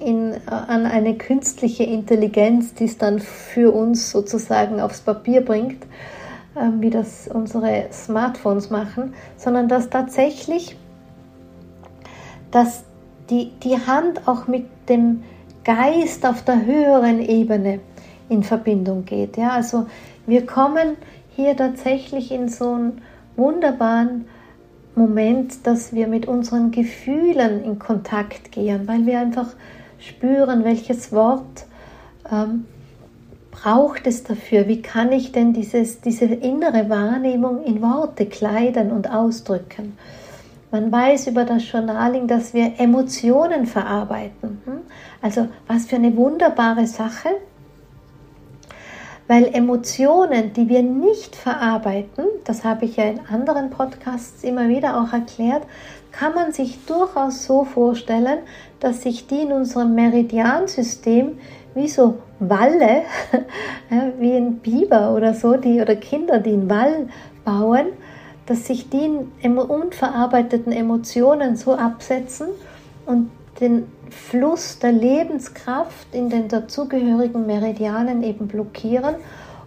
in, 0.00 0.34
an 0.46 0.86
eine 0.86 1.14
künstliche 1.16 1.84
Intelligenz, 1.84 2.74
die 2.74 2.86
es 2.86 2.98
dann 2.98 3.20
für 3.20 3.72
uns 3.72 4.10
sozusagen 4.10 4.80
aufs 4.80 5.00
Papier 5.00 5.42
bringt, 5.42 5.86
wie 6.80 6.90
das 6.90 7.28
unsere 7.28 7.88
Smartphones 7.92 8.70
machen, 8.70 9.14
sondern 9.36 9.68
dass 9.68 9.90
tatsächlich 9.90 10.76
dass 12.54 12.84
die, 13.30 13.50
die 13.64 13.76
Hand 13.84 14.28
auch 14.28 14.46
mit 14.46 14.66
dem 14.88 15.24
Geist 15.64 16.24
auf 16.24 16.44
der 16.44 16.64
höheren 16.64 17.20
Ebene 17.20 17.80
in 18.28 18.44
Verbindung 18.44 19.04
geht. 19.04 19.36
Ja, 19.36 19.50
also 19.50 19.86
wir 20.26 20.46
kommen 20.46 20.96
hier 21.34 21.56
tatsächlich 21.56 22.30
in 22.30 22.48
so 22.48 22.74
einen 22.74 23.02
wunderbaren 23.36 24.26
Moment, 24.94 25.66
dass 25.66 25.92
wir 25.92 26.06
mit 26.06 26.26
unseren 26.26 26.70
Gefühlen 26.70 27.64
in 27.64 27.80
Kontakt 27.80 28.52
gehen, 28.52 28.86
weil 28.86 29.04
wir 29.04 29.18
einfach 29.18 29.48
spüren, 29.98 30.62
welches 30.62 31.10
Wort 31.10 31.66
ähm, 32.30 32.66
braucht 33.54 34.06
es 34.06 34.24
dafür, 34.24 34.66
wie 34.66 34.82
kann 34.82 35.12
ich 35.12 35.32
denn 35.32 35.52
dieses, 35.52 36.00
diese 36.00 36.24
innere 36.24 36.90
Wahrnehmung 36.90 37.64
in 37.64 37.80
Worte 37.80 38.26
kleiden 38.26 38.90
und 38.90 39.08
ausdrücken. 39.10 39.96
Man 40.70 40.90
weiß 40.90 41.28
über 41.28 41.44
das 41.44 41.70
Journaling, 41.70 42.26
dass 42.26 42.52
wir 42.52 42.72
Emotionen 42.78 43.66
verarbeiten. 43.66 44.60
Hm? 44.64 44.80
Also 45.22 45.46
was 45.68 45.86
für 45.86 45.96
eine 45.96 46.16
wunderbare 46.16 46.86
Sache, 46.88 47.28
weil 49.28 49.46
Emotionen, 49.54 50.52
die 50.52 50.68
wir 50.68 50.82
nicht 50.82 51.36
verarbeiten, 51.36 52.24
das 52.44 52.64
habe 52.64 52.84
ich 52.86 52.96
ja 52.96 53.04
in 53.04 53.20
anderen 53.30 53.70
Podcasts 53.70 54.42
immer 54.42 54.68
wieder 54.68 55.00
auch 55.00 55.12
erklärt, 55.12 55.62
kann 56.10 56.34
man 56.34 56.52
sich 56.52 56.84
durchaus 56.86 57.44
so 57.44 57.64
vorstellen, 57.64 58.38
dass 58.80 59.02
sich 59.02 59.26
die 59.26 59.42
in 59.42 59.52
unserem 59.52 59.94
Meridiansystem 59.94 61.38
wie 61.74 61.88
so 61.88 62.18
Walle, 62.38 63.02
wie 64.18 64.32
ein 64.32 64.58
Biber 64.58 65.14
oder 65.14 65.34
so, 65.34 65.56
die, 65.56 65.80
oder 65.80 65.96
Kinder, 65.96 66.38
die 66.38 66.52
einen 66.52 66.70
Wall 66.70 67.08
bauen, 67.44 67.86
dass 68.46 68.66
sich 68.66 68.90
die 68.90 69.10
unverarbeiteten 69.44 70.72
Emotionen 70.72 71.56
so 71.56 71.74
absetzen 71.74 72.48
und 73.06 73.30
den 73.60 73.86
Fluss 74.10 74.78
der 74.78 74.92
Lebenskraft 74.92 76.14
in 76.14 76.28
den 76.28 76.48
dazugehörigen 76.48 77.46
Meridianen 77.46 78.22
eben 78.22 78.48
blockieren 78.48 79.14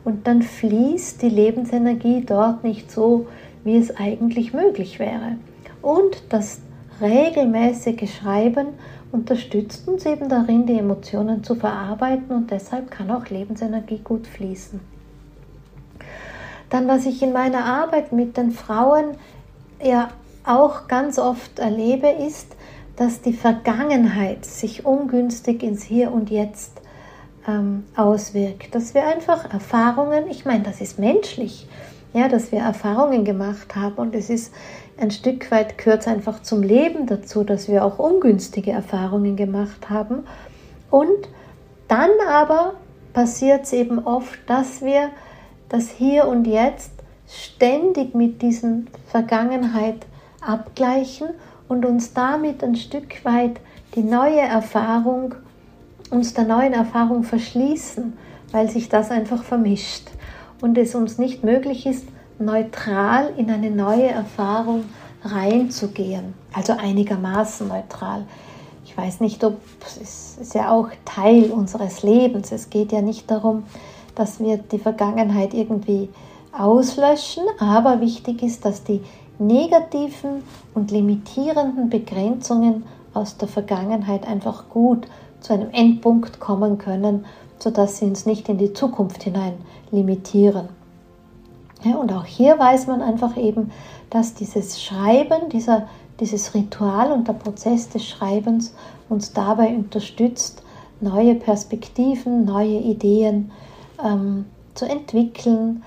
und 0.04 0.28
dann 0.28 0.42
fließt 0.42 1.22
die 1.22 1.30
Lebensenergie 1.30 2.24
dort 2.26 2.64
nicht 2.64 2.92
so, 2.92 3.28
wie 3.64 3.78
es 3.78 3.96
eigentlich 3.98 4.54
möglich 4.54 5.00
wäre. 5.00 5.38
Und 5.82 6.24
das 6.30 6.62
regelmäßige 7.02 8.14
Schreiben 8.14 8.68
unterstützt 9.12 9.88
uns 9.88 10.06
eben 10.06 10.30
darin, 10.30 10.66
die 10.66 10.78
Emotionen 10.78 11.44
zu 11.44 11.56
verarbeiten 11.56 12.36
und 12.36 12.52
deshalb 12.52 12.92
kann 12.92 13.12
auch 13.12 13.28
Lebensenergie 13.28 14.00
gut 14.04 14.28
fließen. 14.28 14.80
Dann, 16.70 16.88
was 16.88 17.06
ich 17.06 17.22
in 17.22 17.32
meiner 17.32 17.66
Arbeit 17.66 18.12
mit 18.12 18.36
den 18.36 18.52
Frauen 18.52 19.16
ja 19.82 20.10
auch 20.46 20.88
ganz 20.88 21.18
oft 21.18 21.60
erlebe, 21.60 22.08
ist, 22.10 22.56
dass 22.98 23.22
die 23.22 23.34
Vergangenheit 23.34 24.44
sich 24.44 24.86
ungünstig 24.86 25.64
ins 25.64 25.84
Hier 25.84 26.12
und 26.12 26.30
Jetzt 26.30 26.82
ähm, 27.48 27.86
auswirkt. 27.96 28.74
Dass 28.76 28.94
wir 28.94 29.08
einfach 29.08 29.52
Erfahrungen, 29.52 30.28
ich 30.30 30.46
meine, 30.46 30.64
das 30.64 30.82
ist 30.82 31.00
menschlich, 31.00 31.68
ja, 32.14 32.28
dass 32.28 32.52
wir 32.52 32.60
Erfahrungen 32.60 33.24
gemacht 33.24 33.76
haben 33.76 33.96
und 33.96 34.16
es 34.16 34.30
ist 34.30 34.54
ein 35.00 35.12
Stück 35.12 35.52
weit 35.52 35.78
gehört 35.78 36.08
einfach 36.08 36.42
zum 36.42 36.64
Leben 36.64 37.06
dazu, 37.06 37.44
dass 37.44 37.68
wir 37.68 37.86
auch 37.86 38.00
ungünstige 38.00 38.72
Erfahrungen 38.72 39.36
gemacht 39.36 39.90
haben. 39.90 40.24
Und 40.90 41.30
dann 41.88 42.10
aber 42.28 42.74
passiert 43.14 43.64
es 43.64 43.74
eben 43.74 44.00
oft, 44.00 44.40
dass 44.48 44.82
wir 44.82 45.10
das 45.70 45.90
Hier 45.90 46.28
und 46.28 46.48
Jetzt 46.48 46.92
ständig 47.28 48.16
mit 48.16 48.42
diesen 48.42 48.88
Vergangenheit 49.08 50.06
abgleichen 50.42 51.30
und 51.68 51.86
uns 51.86 52.14
damit 52.14 52.64
ein 52.64 52.76
Stück 52.76 53.24
weit 53.26 53.60
die 53.96 54.04
neue 54.04 54.40
Erfahrung, 54.40 55.36
uns 56.10 56.34
der 56.34 56.46
neuen 56.46 56.74
Erfahrung 56.74 57.24
verschließen, 57.24 58.14
weil 58.52 58.70
sich 58.70 58.88
das 58.90 59.12
einfach 59.12 59.44
vermischt 59.44 60.10
und 60.62 60.78
es 60.78 60.96
uns 60.96 61.18
nicht 61.18 61.44
möglich 61.44 61.86
ist, 61.86 62.08
neutral 62.40 63.34
in 63.38 63.50
eine 63.50 63.72
neue 63.72 64.08
Erfahrung 64.08 64.86
reinzugehen. 65.24 66.34
Also 66.54 66.74
einigermaßen 66.74 67.68
neutral. 67.68 68.26
Ich 68.86 68.98
weiß 68.98 69.20
nicht, 69.20 69.44
ob 69.44 69.58
es 69.86 70.38
ist 70.40 70.54
ja 70.54 70.72
auch 70.72 70.90
Teil 71.06 71.52
unseres 71.52 72.04
Lebens. 72.04 72.52
Es 72.52 72.70
geht 72.70 72.92
ja 72.92 73.02
nicht 73.02 73.30
darum, 73.30 73.64
dass 74.16 74.40
wir 74.40 74.58
die 74.58 74.80
Vergangenheit 74.80 75.54
irgendwie 75.54 76.10
auslöschen, 76.52 77.44
aber 77.60 78.02
wichtig 78.02 78.42
ist, 78.42 78.66
dass 78.66 78.84
die 78.84 79.02
negativen 79.40 80.44
und 80.74 80.92
limitierenden 80.92 81.90
Begrenzungen 81.90 82.84
aus 83.14 83.38
der 83.38 83.48
Vergangenheit 83.48 84.28
einfach 84.28 84.70
gut 84.70 85.08
zu 85.40 85.54
einem 85.54 85.70
Endpunkt 85.72 86.40
kommen 86.40 86.78
können, 86.78 87.26
sodass 87.60 87.98
sie 87.98 88.06
uns 88.06 88.26
nicht 88.26 88.50
in 88.50 88.58
die 88.58 88.74
Zukunft 88.74 89.24
hinein 89.24 89.54
limitieren. 89.92 90.70
Und 91.96 92.12
auch 92.12 92.26
hier 92.26 92.58
weiß 92.58 92.88
man 92.88 93.02
einfach 93.02 93.38
eben, 93.38 93.72
dass 94.10 94.34
dieses 94.34 94.82
Schreiben, 94.82 95.50
dieser, 95.50 95.88
dieses 96.20 96.54
Ritual 96.54 97.12
und 97.12 97.28
der 97.28 97.34
Prozess 97.34 97.90
des 97.90 98.06
Schreibens 98.06 98.74
uns 99.10 99.34
dabei 99.34 99.70
unterstützt, 99.70 100.64
neue 101.00 101.36
Perspektiven, 101.36 102.46
neue 102.46 102.80
Ideen 102.80 103.52
ähm, 104.04 104.46
zu 104.74 104.86
entwickeln, 104.86 105.84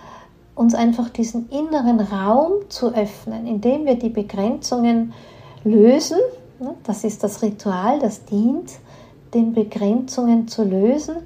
uns 0.54 0.74
einfach 0.74 1.08
diesen 1.08 1.48
inneren 1.48 2.00
Raum 2.00 2.52
zu 2.68 2.94
öffnen, 2.94 3.46
indem 3.46 3.86
wir 3.86 3.96
die 3.96 4.10
Begrenzungen 4.10 5.12
lösen. 5.64 6.18
Ne, 6.58 6.74
das 6.84 7.04
ist 7.04 7.24
das 7.24 7.42
Ritual, 7.42 7.98
das 7.98 8.24
dient, 8.24 8.72
den 9.32 9.54
Begrenzungen 9.54 10.48
zu 10.48 10.64
lösen, 10.64 11.16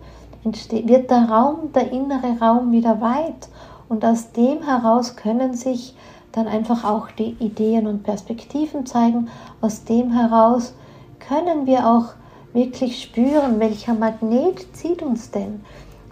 wird 0.45 1.11
der 1.11 1.29
Raum, 1.29 1.73
der 1.75 1.91
innere 1.91 2.39
Raum 2.39 2.71
wieder 2.71 3.01
weit 3.01 3.49
und 3.89 4.05
aus 4.05 4.33
dem 4.33 4.63
heraus 4.63 5.17
können 5.17 5.55
sich 5.55 5.95
dann 6.33 6.49
einfach 6.49 6.85
auch 6.85 7.11
die 7.11 7.37
Ideen 7.39 7.87
und 7.87 8.03
Perspektiven 8.03 8.87
zeigen. 8.87 9.29
Aus 9.61 9.85
dem 9.85 10.13
heraus 10.13 10.75
können 11.21 11.67
wir 11.67 11.87
auch 11.87 12.15
wirklich 12.53 13.03
spüren, 13.03 13.61
welcher 13.61 13.95
Magnet 13.95 14.75
zieht 14.75 15.03
uns 15.03 15.31
denn? 15.31 15.61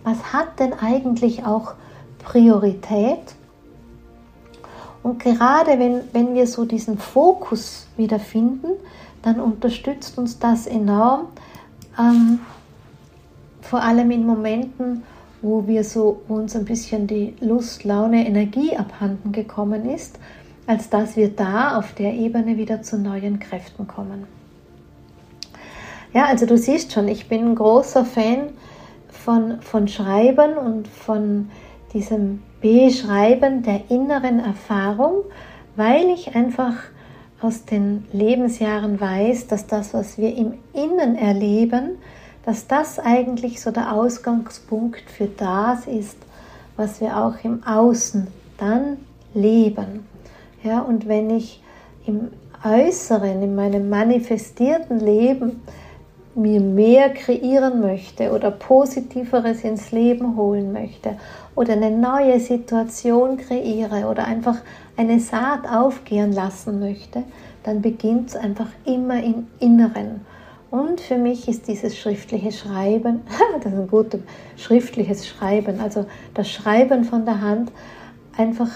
Was 0.05 0.33
hat 0.33 0.59
denn 0.59 0.75
eigentlich 0.75 1.45
auch 1.45 1.75
Priorität? 2.25 3.35
Und 5.03 5.19
gerade 5.19 5.79
wenn, 5.79 6.03
wenn 6.13 6.35
wir 6.35 6.47
so 6.47 6.65
diesen 6.65 6.99
Fokus 6.99 7.89
wieder 7.97 8.21
finden, 8.21 8.69
dann 9.23 9.41
unterstützt 9.41 10.19
uns 10.19 10.39
das 10.39 10.67
enorm, 10.67 11.27
ähm, 11.99 12.41
vor 13.61 13.83
allem 13.83 14.11
in 14.11 14.27
Momenten, 14.27 15.03
wo 15.43 15.67
wir 15.67 15.85
so 15.85 16.23
uns 16.29 16.57
ein 16.57 16.65
bisschen 16.65 17.07
die 17.07 17.35
Lust, 17.41 17.85
Laune, 17.85 18.27
Energie 18.27 18.77
abhanden 18.77 19.33
gekommen 19.33 19.91
ist, 19.91 20.19
als 20.67 20.89
dass 20.89 21.17
wir 21.17 21.29
da 21.29 21.77
auf 21.77 21.93
der 21.95 22.15
Ebene 22.15 22.57
wieder 22.57 22.83
zu 22.83 22.97
neuen 22.97 23.41
Kräften 23.41 23.87
kommen. 23.89 24.27
Ja, 26.15 26.27
also 26.27 26.47
du 26.47 26.57
siehst 26.57 26.93
schon, 26.93 27.09
ich 27.09 27.29
bin 27.29 27.45
ein 27.45 27.55
großer 27.55 28.05
Fan 28.05 28.51
von, 29.09 29.61
von 29.61 29.89
Schreiben 29.89 30.57
und 30.57 30.87
von 30.87 31.51
diesem 31.93 32.43
Beschreiben 32.61 33.63
der 33.63 33.91
inneren 33.91 34.39
Erfahrung, 34.39 35.25
weil 35.75 36.07
ich 36.11 36.35
einfach 36.35 36.75
aus 37.41 37.65
den 37.65 38.05
Lebensjahren 38.13 39.01
weiß, 39.01 39.49
dass 39.49 39.67
das, 39.67 39.95
was 39.95 40.17
wir 40.17 40.37
im 40.37 40.55
Innen 40.73 41.17
erleben, 41.17 41.99
dass 42.45 42.67
das 42.67 42.99
eigentlich 42.99 43.61
so 43.61 43.71
der 43.71 43.93
Ausgangspunkt 43.93 45.11
für 45.11 45.27
das 45.27 45.87
ist, 45.87 46.17
was 46.77 47.01
wir 47.01 47.17
auch 47.17 47.35
im 47.45 47.63
Außen 47.65 48.27
dann 48.59 48.99
leben. 49.35 50.07
Ja, 50.63 50.81
und 50.81 51.09
wenn 51.09 51.31
ich 51.31 51.63
im 52.07 52.31
Äußeren, 52.65 53.43
in 53.43 53.55
meinem 53.55 53.89
manifestierten 53.89 55.01
Leben 55.01 55.63
mir 56.35 56.61
mehr 56.61 57.11
kreieren 57.11 57.81
möchte 57.81 58.33
oder 58.33 58.51
Positiveres 58.51 59.65
ins 59.65 59.93
Leben 59.93 60.37
holen 60.37 60.73
möchte 60.73 61.17
oder 61.55 61.75
eine 61.75 61.91
neue 61.91 62.41
Situation 62.41 63.37
kreiere 63.37 64.07
oder 64.09 64.25
einfach 64.25 64.57
eine 64.97 65.21
Saat 65.21 65.69
aufgehen 65.69 66.33
lassen 66.33 66.81
möchte, 66.81 67.25
dann 67.65 67.83
beginnt 67.83 68.31
es 68.31 68.37
einfach 68.37 68.69
immer 68.85 69.23
im 69.23 69.47
Inneren. 69.59 70.23
Und 70.73 71.03
für 71.03 71.19
mich 71.19 71.49
ist 71.49 71.69
dieses 71.69 71.99
schriftliche 71.99 72.51
Schreiben, 72.51 73.21
das 73.63 73.75
ist 73.75 73.79
ein 73.79 73.89
gutes 73.89 74.23
schriftliches 74.57 75.29
Schreiben, 75.29 75.81
also 75.81 76.07
das 76.33 76.49
Schreiben 76.51 77.05
von 77.05 77.27
der 77.27 77.43
Hand, 77.43 77.71
einfach 78.39 78.71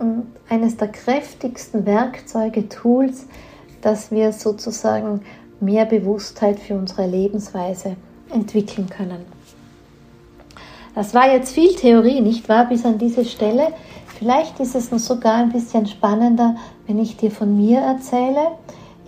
ähm, 0.00 0.28
eines 0.48 0.76
der 0.76 0.86
kräftigsten 0.86 1.86
Werkzeuge, 1.86 2.68
Tools, 2.68 3.26
dass 3.80 4.12
wir 4.12 4.32
sozusagen 4.32 5.22
mehr 5.58 5.86
Bewusstheit 5.86 6.60
für 6.60 6.74
unsere 6.74 7.08
Lebensweise 7.08 7.96
entwickeln 8.32 8.88
können. 8.88 9.26
Das 10.94 11.14
war 11.14 11.32
jetzt 11.32 11.52
viel 11.52 11.74
Theorie, 11.74 12.20
nicht 12.20 12.48
wahr, 12.48 12.68
bis 12.68 12.84
an 12.84 12.98
diese 12.98 13.24
Stelle. 13.24 13.72
Vielleicht 14.06 14.60
ist 14.60 14.76
es 14.76 14.88
sogar 15.04 15.34
ein 15.34 15.50
bisschen 15.50 15.84
spannender, 15.86 16.54
wenn 16.86 17.00
ich 17.00 17.16
dir 17.16 17.32
von 17.32 17.56
mir 17.56 17.80
erzähle. 17.80 18.52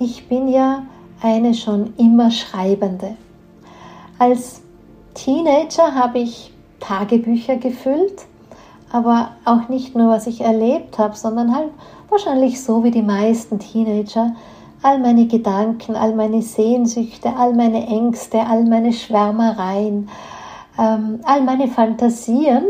Ich 0.00 0.26
bin 0.26 0.48
ja 0.48 0.86
eine 1.24 1.54
schon 1.54 1.94
immer 1.96 2.30
Schreibende. 2.30 3.16
Als 4.18 4.60
Teenager 5.14 5.94
habe 5.94 6.18
ich 6.18 6.52
Tagebücher 6.80 7.56
gefüllt, 7.56 8.26
aber 8.92 9.30
auch 9.46 9.68
nicht 9.70 9.96
nur, 9.96 10.10
was 10.10 10.26
ich 10.26 10.42
erlebt 10.42 10.98
habe, 10.98 11.16
sondern 11.16 11.54
halt 11.54 11.70
wahrscheinlich 12.10 12.62
so 12.62 12.84
wie 12.84 12.90
die 12.90 13.02
meisten 13.02 13.58
Teenager 13.58 14.36
all 14.82 14.98
meine 14.98 15.26
Gedanken, 15.26 15.96
all 15.96 16.14
meine 16.14 16.42
Sehnsüchte, 16.42 17.34
all 17.34 17.54
meine 17.54 17.86
Ängste, 17.86 18.40
all 18.46 18.64
meine 18.64 18.92
Schwärmereien, 18.92 20.10
ähm, 20.78 21.20
all 21.24 21.40
meine 21.40 21.68
Fantasien. 21.68 22.64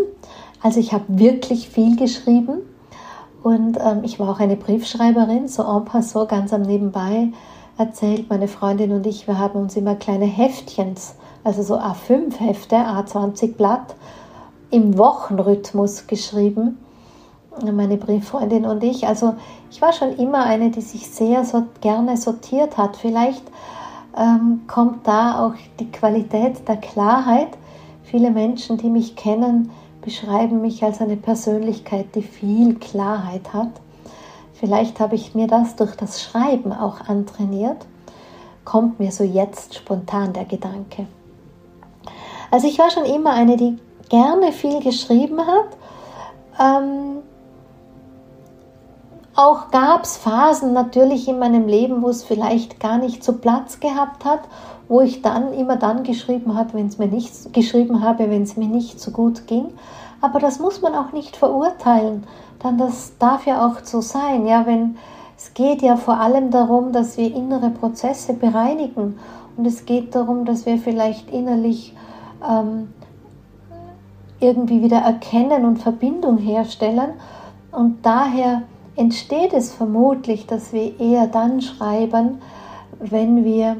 Also 0.63 0.79
ich 0.79 0.93
habe 0.93 1.05
wirklich 1.09 1.69
viel 1.69 1.97
geschrieben 1.97 2.59
und 3.43 3.79
ähm, 3.85 4.05
ich 4.05 4.21
war 4.21 4.31
auch 4.31 4.39
eine 4.39 4.55
Briefschreiberin, 4.55 5.49
so 5.49 5.65
en 5.65 5.85
passant, 5.85 6.29
ganz 6.29 6.53
am 6.53 6.63
Nebenbei 6.63 7.33
erzählt 7.79 8.31
meine 8.31 8.49
Freundin 8.49 8.93
und 8.93 9.07
ich, 9.07 9.27
wir 9.27 9.39
haben 9.39 9.61
uns 9.61 9.77
immer 9.77 9.95
kleine 9.95 10.27
Heftchens, 10.27 11.17
also 11.43 11.63
so 11.63 11.77
A5 11.77 12.39
Hefte, 12.39 12.77
A20 12.77 13.55
Blatt, 13.55 13.95
im 14.71 14.97
Wochenrhythmus 14.99 16.07
geschrieben 16.07 16.79
meine 17.63 17.97
Brieffreundin 17.97 18.65
und 18.65 18.83
ich. 18.83 19.07
Also 19.07 19.35
ich 19.71 19.81
war 19.81 19.93
schon 19.93 20.17
immer 20.17 20.45
eine, 20.45 20.71
die 20.71 20.81
sich 20.81 21.09
sehr 21.11 21.45
so 21.45 21.65
gerne 21.81 22.17
sortiert 22.17 22.77
hat. 22.77 22.97
Vielleicht 22.97 23.43
ähm, 24.17 24.63
kommt 24.67 25.07
da 25.07 25.45
auch 25.45 25.55
die 25.79 25.91
Qualität 25.91 26.67
der 26.69 26.77
Klarheit. 26.77 27.49
Viele 28.03 28.31
Menschen, 28.31 28.77
die 28.77 28.91
mich 28.91 29.17
kennen, 29.17 29.71
beschreiben 30.03 30.61
mich 30.61 30.85
als 30.85 31.01
eine 31.01 31.17
Persönlichkeit, 31.17 32.15
die 32.15 32.23
viel 32.23 32.75
Klarheit 32.75 33.53
hat. 33.53 33.71
Vielleicht 34.65 34.99
habe 34.99 35.15
ich 35.15 35.35
mir 35.35 35.47
das 35.47 35.77
durch 35.77 35.95
das 35.95 36.23
Schreiben 36.23 36.73
auch 36.73 37.03
antrainiert. 37.07 37.85
Kommt 38.65 38.99
mir 38.99 39.13
so 39.13 39.23
jetzt 39.23 39.75
spontan 39.75 40.33
der 40.33 40.47
Gedanke. 40.47 41.07
Also 42.51 42.67
ich 42.67 42.79
war 42.79 42.89
schon 42.91 43.05
immer 43.05 43.35
eine, 43.35 43.59
die 43.59 43.77
gerne 44.09 44.53
viel 44.53 44.81
geschrieben 44.83 45.39
hat. 45.39 45.77
Ähm, 46.59 47.19
auch 49.35 49.71
gab 49.71 50.05
es 50.05 50.17
Phasen 50.17 50.73
natürlich 50.73 51.29
in 51.29 51.39
meinem 51.39 51.69
Leben, 51.69 52.01
wo 52.01 52.09
es 52.09 52.25
vielleicht 52.25 52.81
gar 52.81 52.97
nicht 52.97 53.23
so 53.23 53.35
Platz 53.35 53.81
gehabt 53.81 54.25
hat, 54.25 54.41
wo 54.89 55.03
ich 55.03 55.21
dann 55.21 55.53
immer 55.53 55.77
dann 55.77 56.05
geschrieben 56.05 56.57
habe, 56.57 56.73
wenn 56.73 56.87
es 56.87 56.97
mir 56.97 57.09
nicht 57.09 57.53
geschrieben 57.53 58.03
habe, 58.03 58.31
wenn 58.31 58.45
es 58.45 58.57
mir 58.57 58.69
nicht 58.69 58.99
so 58.99 59.11
gut 59.11 59.47
ging. 59.47 59.75
Aber 60.23 60.41
das 60.41 60.59
muss 60.59 60.81
man 60.81 60.95
auch 60.95 61.13
nicht 61.13 61.37
verurteilen, 61.37 62.27
dann 62.65 62.79
das 62.79 63.13
darf 63.19 63.47
ja 63.47 63.67
auch 63.67 63.85
so 63.85 64.01
sein. 64.01 64.47
Ja, 64.47 64.67
wenn 64.67 64.97
es 65.37 65.53
geht 65.53 65.83
ja 65.83 65.97
vor 65.97 66.19
allem 66.19 66.51
darum, 66.51 66.93
dass 66.93 67.17
wir 67.19 67.35
innere 67.35 67.71
Prozesse 67.71 68.35
bereinigen 68.35 69.19
und 69.57 69.67
es 69.67 69.85
geht 69.85 70.15
darum, 70.15 70.45
dass 70.45 70.65
wir 70.65 70.79
vielleicht 70.79 71.31
innerlich 71.31 71.95
ähm, 72.49 72.93
irgendwie 74.41 74.83
wieder 74.83 74.99
erkennen 74.99 75.65
und 75.65 75.79
Verbindung 75.79 76.39
herstellen 76.39 77.11
und 77.73 78.07
daher 78.07 78.63
entsteht 78.97 79.53
es 79.53 79.73
vermutlich, 79.73 80.47
dass 80.47 80.73
wir 80.73 80.99
eher 81.01 81.27
dann 81.27 81.61
schreiben, 81.61 82.39
wenn 83.01 83.45
wir 83.45 83.77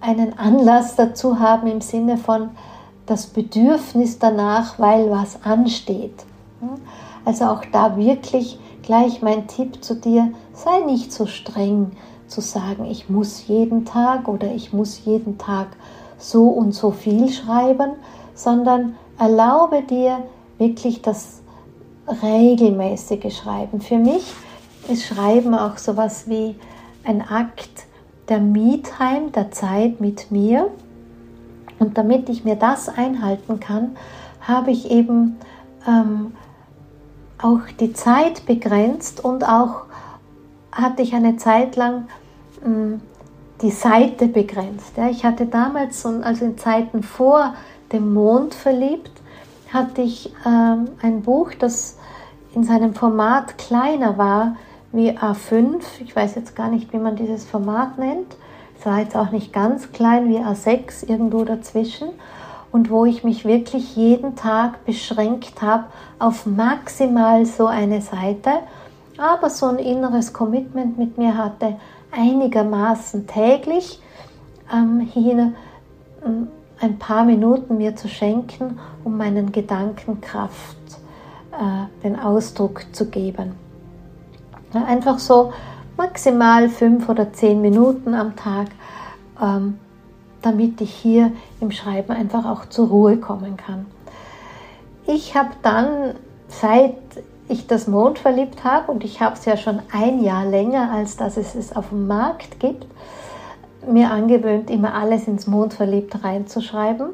einen 0.00 0.38
Anlass 0.38 0.96
dazu 0.96 1.38
haben 1.38 1.68
im 1.68 1.80
Sinne 1.80 2.18
von 2.18 2.50
das 3.06 3.26
Bedürfnis 3.26 4.18
danach, 4.18 4.78
weil 4.78 5.10
was 5.10 5.42
ansteht. 5.44 6.24
Also 7.24 7.46
auch 7.46 7.64
da 7.72 7.96
wirklich 7.96 8.58
gleich 8.82 9.22
mein 9.22 9.46
Tipp 9.46 9.82
zu 9.82 9.94
dir, 9.96 10.30
sei 10.52 10.80
nicht 10.80 11.12
so 11.12 11.26
streng 11.26 11.92
zu 12.26 12.40
sagen, 12.40 12.84
ich 12.84 13.08
muss 13.08 13.46
jeden 13.46 13.84
Tag 13.84 14.28
oder 14.28 14.50
ich 14.52 14.72
muss 14.72 15.04
jeden 15.04 15.38
Tag 15.38 15.68
so 16.18 16.48
und 16.48 16.72
so 16.72 16.90
viel 16.90 17.30
schreiben, 17.30 17.92
sondern 18.34 18.96
erlaube 19.18 19.82
dir 19.82 20.18
wirklich 20.58 21.02
das 21.02 21.42
regelmäßige 22.22 23.34
Schreiben. 23.34 23.80
Für 23.80 23.98
mich 23.98 24.32
ist 24.88 25.04
Schreiben 25.04 25.54
auch 25.54 25.78
sowas 25.78 26.28
wie 26.28 26.56
ein 27.04 27.22
Akt 27.22 27.86
der 28.28 28.40
Me-Time, 28.40 29.30
der 29.34 29.50
Zeit 29.50 30.00
mit 30.00 30.30
mir. 30.30 30.70
Und 31.78 31.98
damit 31.98 32.28
ich 32.28 32.44
mir 32.44 32.56
das 32.56 32.88
einhalten 32.88 33.60
kann, 33.60 33.96
habe 34.40 34.70
ich 34.70 34.90
eben 34.90 35.36
ähm, 35.86 36.32
auch 37.44 37.60
die 37.78 37.92
Zeit 37.92 38.46
begrenzt 38.46 39.22
und 39.22 39.44
auch 39.44 39.82
hatte 40.72 41.02
ich 41.02 41.14
eine 41.14 41.36
Zeit 41.36 41.76
lang 41.76 42.08
ähm, 42.64 43.02
die 43.60 43.70
Seite 43.70 44.26
begrenzt. 44.26 44.96
Ja, 44.96 45.08
ich 45.08 45.24
hatte 45.24 45.46
damals, 45.46 46.04
also 46.06 46.44
in 46.44 46.58
Zeiten 46.58 47.02
vor 47.02 47.54
dem 47.92 48.14
Mond 48.14 48.54
verliebt, 48.54 49.12
hatte 49.72 50.02
ich 50.02 50.32
ähm, 50.46 50.88
ein 51.02 51.22
Buch, 51.22 51.52
das 51.58 51.98
in 52.54 52.64
seinem 52.64 52.94
Format 52.94 53.58
kleiner 53.58 54.16
war 54.16 54.56
wie 54.92 55.10
A5. 55.10 55.82
Ich 56.00 56.16
weiß 56.16 56.36
jetzt 56.36 56.56
gar 56.56 56.68
nicht, 56.68 56.92
wie 56.92 56.98
man 56.98 57.16
dieses 57.16 57.44
Format 57.44 57.98
nennt. 57.98 58.36
Es 58.78 58.86
war 58.86 59.00
jetzt 59.00 59.16
auch 59.16 59.30
nicht 59.32 59.52
ganz 59.52 59.92
klein 59.92 60.28
wie 60.28 60.38
A6, 60.38 61.08
irgendwo 61.08 61.44
dazwischen. 61.44 62.08
Und 62.74 62.90
wo 62.90 63.04
ich 63.04 63.22
mich 63.22 63.44
wirklich 63.44 63.94
jeden 63.94 64.34
Tag 64.34 64.84
beschränkt 64.84 65.62
habe 65.62 65.84
auf 66.18 66.44
maximal 66.44 67.46
so 67.46 67.68
eine 67.68 68.00
Seite, 68.00 68.50
aber 69.16 69.48
so 69.48 69.66
ein 69.66 69.78
inneres 69.78 70.32
Commitment 70.32 70.98
mit 70.98 71.16
mir 71.16 71.36
hatte, 71.36 71.76
einigermaßen 72.10 73.28
täglich 73.28 74.02
ähm, 74.72 74.98
hier 74.98 75.52
ähm, 76.26 76.48
ein 76.80 76.98
paar 76.98 77.24
Minuten 77.24 77.76
mir 77.76 77.94
zu 77.94 78.08
schenken, 78.08 78.80
um 79.04 79.18
meinen 79.18 79.52
Gedanken 79.52 80.20
Kraft, 80.20 80.76
äh, 81.52 82.02
den 82.02 82.18
Ausdruck 82.18 82.86
zu 82.90 83.08
geben. 83.08 83.52
Einfach 84.72 85.20
so 85.20 85.52
maximal 85.96 86.68
fünf 86.68 87.08
oder 87.08 87.32
zehn 87.32 87.60
Minuten 87.60 88.14
am 88.14 88.34
Tag. 88.34 88.66
Ähm, 89.40 89.78
damit 90.44 90.80
ich 90.80 90.92
hier 90.92 91.32
im 91.60 91.70
Schreiben 91.70 92.12
einfach 92.12 92.44
auch 92.44 92.66
zur 92.66 92.88
Ruhe 92.88 93.16
kommen 93.16 93.56
kann. 93.56 93.86
Ich 95.06 95.34
habe 95.36 95.50
dann, 95.62 96.14
seit 96.48 96.94
ich 97.48 97.66
das 97.66 97.86
Mond 97.86 98.18
verliebt 98.18 98.64
habe, 98.64 98.90
und 98.90 99.04
ich 99.04 99.20
habe 99.20 99.34
es 99.34 99.44
ja 99.44 99.56
schon 99.56 99.80
ein 99.92 100.22
Jahr 100.22 100.46
länger, 100.46 100.90
als 100.90 101.16
dass 101.16 101.36
es 101.36 101.54
es 101.54 101.74
auf 101.76 101.90
dem 101.90 102.06
Markt 102.06 102.58
gibt, 102.58 102.86
mir 103.86 104.10
angewöhnt, 104.10 104.70
immer 104.70 104.94
alles 104.94 105.28
ins 105.28 105.46
Mond 105.46 105.74
verliebt 105.74 106.24
reinzuschreiben. 106.24 107.10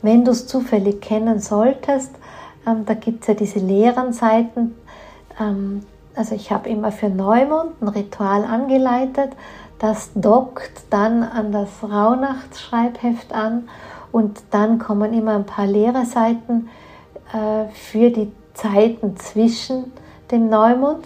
Wenn 0.00 0.24
du 0.24 0.30
es 0.30 0.46
zufällig 0.46 1.00
kennen 1.02 1.38
solltest, 1.38 2.12
ähm, 2.66 2.84
da 2.86 2.94
gibt 2.94 3.22
es 3.22 3.26
ja 3.28 3.34
diese 3.34 3.58
leeren 3.58 4.12
Seiten. 4.12 4.74
Ähm, 5.38 5.82
also 6.16 6.34
ich 6.34 6.50
habe 6.50 6.68
immer 6.68 6.92
für 6.92 7.08
Neumond 7.08 7.82
ein 7.82 7.88
Ritual 7.88 8.44
angeleitet. 8.44 9.32
Das 9.84 10.12
dockt 10.14 10.84
dann 10.88 11.22
an 11.22 11.52
das 11.52 11.68
Rauhnachtsschreibheft 11.82 13.34
an 13.34 13.68
und 14.12 14.40
dann 14.50 14.78
kommen 14.78 15.12
immer 15.12 15.34
ein 15.34 15.44
paar 15.44 15.66
leere 15.66 16.06
Seiten 16.06 16.70
äh, 17.34 17.70
für 17.70 18.08
die 18.08 18.32
Zeiten 18.54 19.18
zwischen 19.18 19.92
dem 20.30 20.48
Neumond. 20.48 21.04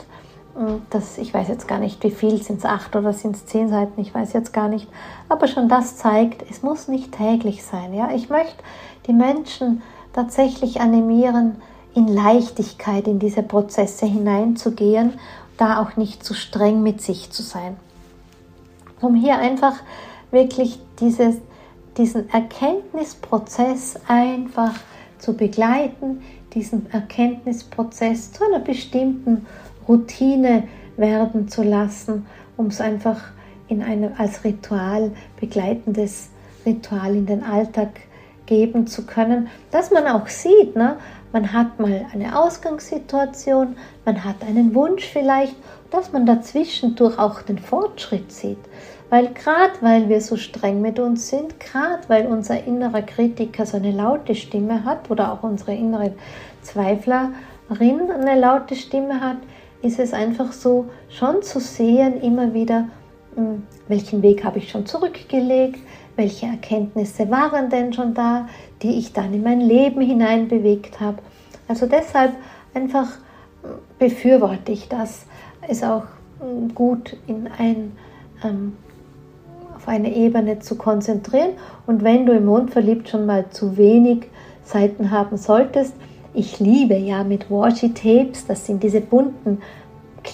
Das, 0.91 1.19
ich 1.19 1.35
weiß 1.35 1.49
jetzt 1.49 1.67
gar 1.67 1.81
nicht, 1.81 2.05
wie 2.05 2.13
viel, 2.13 2.41
sind 2.41 2.59
es 2.59 2.65
acht 2.65 2.95
oder 2.95 3.13
sind 3.13 3.35
es 3.35 3.47
zehn 3.47 3.69
Seiten, 3.69 4.01
ich 4.01 4.15
weiß 4.15 4.33
jetzt 4.33 4.53
gar 4.53 4.69
nicht. 4.69 4.87
Aber 5.29 5.49
schon 5.49 5.69
das 5.69 5.97
zeigt, 5.97 6.49
es 6.49 6.63
muss 6.63 6.87
nicht 6.87 7.11
täglich 7.11 7.65
sein. 7.65 7.93
Ja? 7.93 8.13
Ich 8.15 8.29
möchte 8.29 8.63
die 9.09 9.13
Menschen 9.13 9.83
tatsächlich 10.13 10.81
animieren, 10.81 11.57
in 11.97 12.07
Leichtigkeit 12.07 13.09
in 13.09 13.19
diese 13.19 13.43
Prozesse 13.43 14.07
hineinzugehen, 14.07 15.15
da 15.57 15.83
auch 15.83 15.97
nicht 15.97 16.25
zu 16.25 16.33
streng 16.33 16.85
mit 16.85 17.03
sich 17.03 17.33
zu 17.33 17.43
sein. 17.43 17.77
Um 19.01 19.15
hier 19.15 19.39
einfach 19.39 19.75
wirklich 20.31 20.79
dieses, 21.01 21.37
diesen 21.97 22.29
Erkenntnisprozess 22.31 23.97
einfach 24.09 24.75
zu 25.19 25.35
begleiten, 25.35 26.23
diesen 26.55 26.91
Erkenntnisprozess 26.93 28.33
zu 28.33 28.45
einer 28.45 28.61
bestimmten 28.61 29.47
Routine 29.87 30.65
werden 30.97 31.49
zu 31.49 31.63
lassen, 31.63 32.27
um 32.57 32.67
es 32.67 32.81
einfach 32.81 33.23
in 33.69 33.83
einem 33.83 34.13
als 34.17 34.45
Ritual 34.45 35.13
begleitendes 35.39 36.31
Ritual 36.67 37.15
in 37.15 37.27
den 37.27 37.43
Alltag 37.43 38.01
geben 38.47 38.87
zu 38.87 39.05
können, 39.05 39.49
dass 39.71 39.91
man 39.91 40.07
auch 40.07 40.27
sieht, 40.27 40.75
ne? 40.75 40.97
Man 41.33 41.53
hat 41.53 41.79
mal 41.79 42.07
eine 42.13 42.39
Ausgangssituation, 42.39 43.77
man 44.05 44.25
hat 44.25 44.37
einen 44.47 44.75
Wunsch 44.75 45.05
vielleicht, 45.05 45.57
dass 45.91 46.13
man 46.13 46.27
dazwischendurch 46.27 47.19
auch 47.19 47.43
den 47.43 47.59
Fortschritt 47.59 48.33
sieht. 48.33 48.59
Weil 49.11 49.29
gerade 49.33 49.73
weil 49.81 50.09
wir 50.09 50.21
so 50.21 50.37
streng 50.37 50.83
mit 50.83 50.99
uns 50.99 51.29
sind, 51.29 51.59
gerade 51.61 52.03
weil 52.09 52.27
unser 52.27 52.65
innerer 52.65 53.03
Kritiker 53.03 53.65
so 53.65 53.79
eine 53.79 53.93
laute 53.93 54.35
Stimme 54.35 54.85
hat 54.85 55.11
oder 55.11 55.33
auch 55.33 55.43
unsere 55.43 55.75
innere 55.75 56.13
Zweiflerin 56.63 57.33
eine 57.71 58.39
laute 58.39 58.77
Stimme 58.77 59.21
hat, 59.21 59.39
ist 59.81 59.99
es 59.99 60.13
einfach 60.13 60.53
so, 60.53 60.87
schon 61.09 61.43
zu 61.43 61.61
sehen 61.61 62.21
immer 62.21 62.53
wieder, 62.53 62.89
hm, 63.35 63.63
welchen 63.87 64.23
Weg 64.23 64.45
habe 64.45 64.59
ich 64.59 64.71
schon 64.71 64.85
zurückgelegt, 64.85 65.81
welche 66.17 66.47
Erkenntnisse 66.47 67.31
waren 67.31 67.71
denn 67.71 67.93
schon 67.93 68.13
da, 68.13 68.49
die 68.83 68.99
ich 68.99 69.13
dann 69.13 69.35
in 69.35 69.43
mein 69.43 69.61
Leben 69.61 70.01
hinein 70.01 70.49
bewegt 70.49 71.01
habe. 71.01 71.19
Also 71.67 71.87
deshalb 71.87 72.33
einfach 72.75 73.09
befürworte 73.99 74.73
ich 74.73 74.89
das, 74.89 75.27
es 75.67 75.83
auch 75.83 76.05
hm, 76.41 76.75
gut 76.75 77.17
in 77.27 77.49
ein 77.59 77.93
ähm, 78.45 78.75
auf 79.79 79.87
eine 79.87 80.15
Ebene 80.15 80.59
zu 80.59 80.77
konzentrieren. 80.77 81.51
Und 81.87 82.03
wenn 82.03 82.27
du 82.27 82.33
im 82.33 82.47
Mond 82.47 82.73
verliebt 82.73 83.09
schon 83.09 83.27
mal 83.27 83.49
zu 83.51 83.77
wenig 83.77 84.27
Seiten 84.65 85.11
haben 85.11 85.37
solltest, 85.37 85.95
ich 86.35 86.61
liebe 86.61 86.97
ja 86.97 87.25
mit 87.25 87.51
Washi-Tapes, 87.51 88.47
das 88.47 88.67
sind 88.67 88.83
diese 88.83 89.01
bunten 89.01 89.63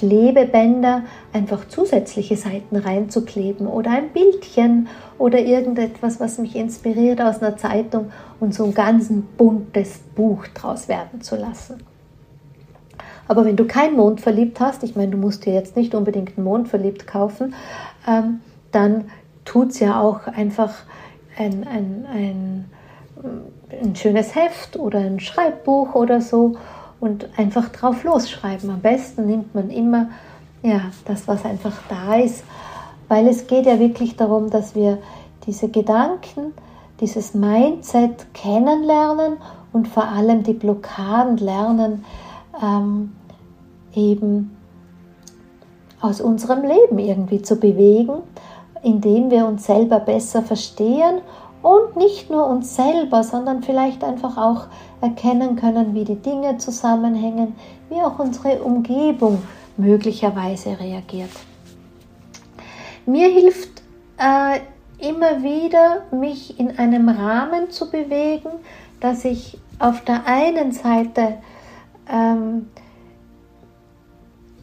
Klebebänder, 0.04 1.04
einfach 1.32 1.66
zusätzliche 1.68 2.36
Seiten 2.36 2.76
reinzukleben 2.76 3.66
oder 3.66 3.90
ein 3.90 4.10
Bildchen 4.10 4.88
oder 5.18 5.38
irgendetwas, 5.38 6.20
was 6.20 6.36
mich 6.38 6.56
inspiriert 6.56 7.22
aus 7.22 7.42
einer 7.42 7.56
Zeitung 7.56 8.12
und 8.38 8.54
so 8.54 8.64
ein 8.64 8.74
ganz 8.74 9.10
buntes 9.38 10.00
Buch 10.14 10.46
draus 10.48 10.88
werden 10.88 11.22
zu 11.22 11.36
lassen. 11.36 11.82
Aber 13.28 13.46
wenn 13.46 13.56
du 13.56 13.64
kein 13.64 13.94
Mond 13.94 14.20
verliebt 14.20 14.60
hast, 14.60 14.82
ich 14.82 14.94
meine, 14.94 15.12
du 15.12 15.16
musst 15.16 15.46
dir 15.46 15.54
jetzt 15.54 15.74
nicht 15.74 15.94
unbedingt 15.94 16.36
einen 16.36 16.44
Mond 16.44 16.68
verliebt 16.68 17.06
kaufen, 17.06 17.54
ähm, 18.06 18.40
dann 18.72 19.06
tut 19.46 19.70
es 19.70 19.80
ja 19.80 19.98
auch 19.98 20.26
einfach 20.26 20.74
ein, 21.38 21.66
ein, 21.66 22.06
ein, 22.12 22.64
ein 23.80 23.96
schönes 23.96 24.34
Heft 24.34 24.76
oder 24.76 24.98
ein 24.98 25.20
Schreibbuch 25.20 25.94
oder 25.94 26.20
so 26.20 26.56
und 27.04 27.28
einfach 27.36 27.68
drauf 27.68 28.02
losschreiben. 28.04 28.70
Am 28.70 28.80
besten 28.80 29.26
nimmt 29.26 29.54
man 29.54 29.70
immer 29.70 30.08
ja, 30.62 30.80
das, 31.04 31.28
was 31.28 31.44
einfach 31.44 31.74
da 31.88 32.16
ist, 32.16 32.44
weil 33.08 33.28
es 33.28 33.46
geht 33.46 33.66
ja 33.66 33.78
wirklich 33.78 34.16
darum, 34.16 34.50
dass 34.50 34.74
wir 34.74 34.98
diese 35.46 35.68
Gedanken, 35.68 36.52
dieses 37.00 37.34
Mindset 37.34 38.32
kennenlernen 38.32 39.36
und 39.72 39.88
vor 39.88 40.04
allem 40.08 40.42
die 40.42 40.54
Blockaden 40.54 41.36
lernen, 41.36 42.04
ähm, 42.62 43.12
eben 43.94 44.56
aus 46.00 46.20
unserem 46.20 46.62
Leben 46.62 46.98
irgendwie 46.98 47.42
zu 47.42 47.56
bewegen 47.56 48.22
indem 48.84 49.30
wir 49.30 49.46
uns 49.46 49.64
selber 49.64 49.98
besser 49.98 50.42
verstehen 50.42 51.20
und 51.64 51.96
nicht 51.96 52.28
nur 52.28 52.46
uns 52.46 52.76
selber, 52.76 53.24
sondern 53.24 53.62
vielleicht 53.62 54.04
einfach 54.04 54.36
auch 54.36 54.66
erkennen 55.00 55.56
können, 55.56 55.94
wie 55.94 56.04
die 56.04 56.20
Dinge 56.20 56.58
zusammenhängen, 56.58 57.54
wie 57.88 58.02
auch 58.02 58.18
unsere 58.18 58.62
Umgebung 58.62 59.42
möglicherweise 59.78 60.78
reagiert. 60.78 61.30
Mir 63.06 63.28
hilft 63.28 63.82
äh, 64.18 64.60
immer 64.98 65.42
wieder, 65.42 66.02
mich 66.10 66.60
in 66.60 66.78
einem 66.78 67.08
Rahmen 67.08 67.70
zu 67.70 67.90
bewegen, 67.90 68.50
dass 69.00 69.24
ich 69.24 69.58
auf 69.78 70.02
der 70.04 70.26
einen 70.26 70.70
Seite 70.72 71.38
ähm, 72.10 72.68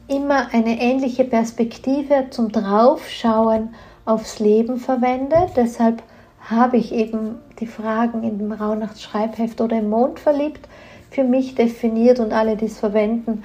immer 0.08 0.54
eine 0.54 0.80
ähnliche 0.80 1.24
Perspektive 1.24 2.28
zum 2.30 2.52
Draufschauen 2.52 3.74
aufs 4.06 4.38
Leben 4.38 4.78
verwende. 4.78 5.48
Deshalb 5.56 6.04
habe 6.50 6.78
ich 6.78 6.92
eben 6.94 7.36
die 7.60 7.68
Fragen 7.68 8.24
in 8.24 8.38
dem 8.38 8.52
Rauhnachtsschreibheft 8.52 9.62
oder 9.62 9.78
im 9.78 9.90
Mond 9.90 10.20
verliebt 10.20 10.68
für 11.12 11.24
mich 11.24 11.56
definiert 11.56 12.20
und 12.20 12.34
alle, 12.34 12.56
die 12.56 12.66
es 12.66 12.80
verwenden, 12.80 13.44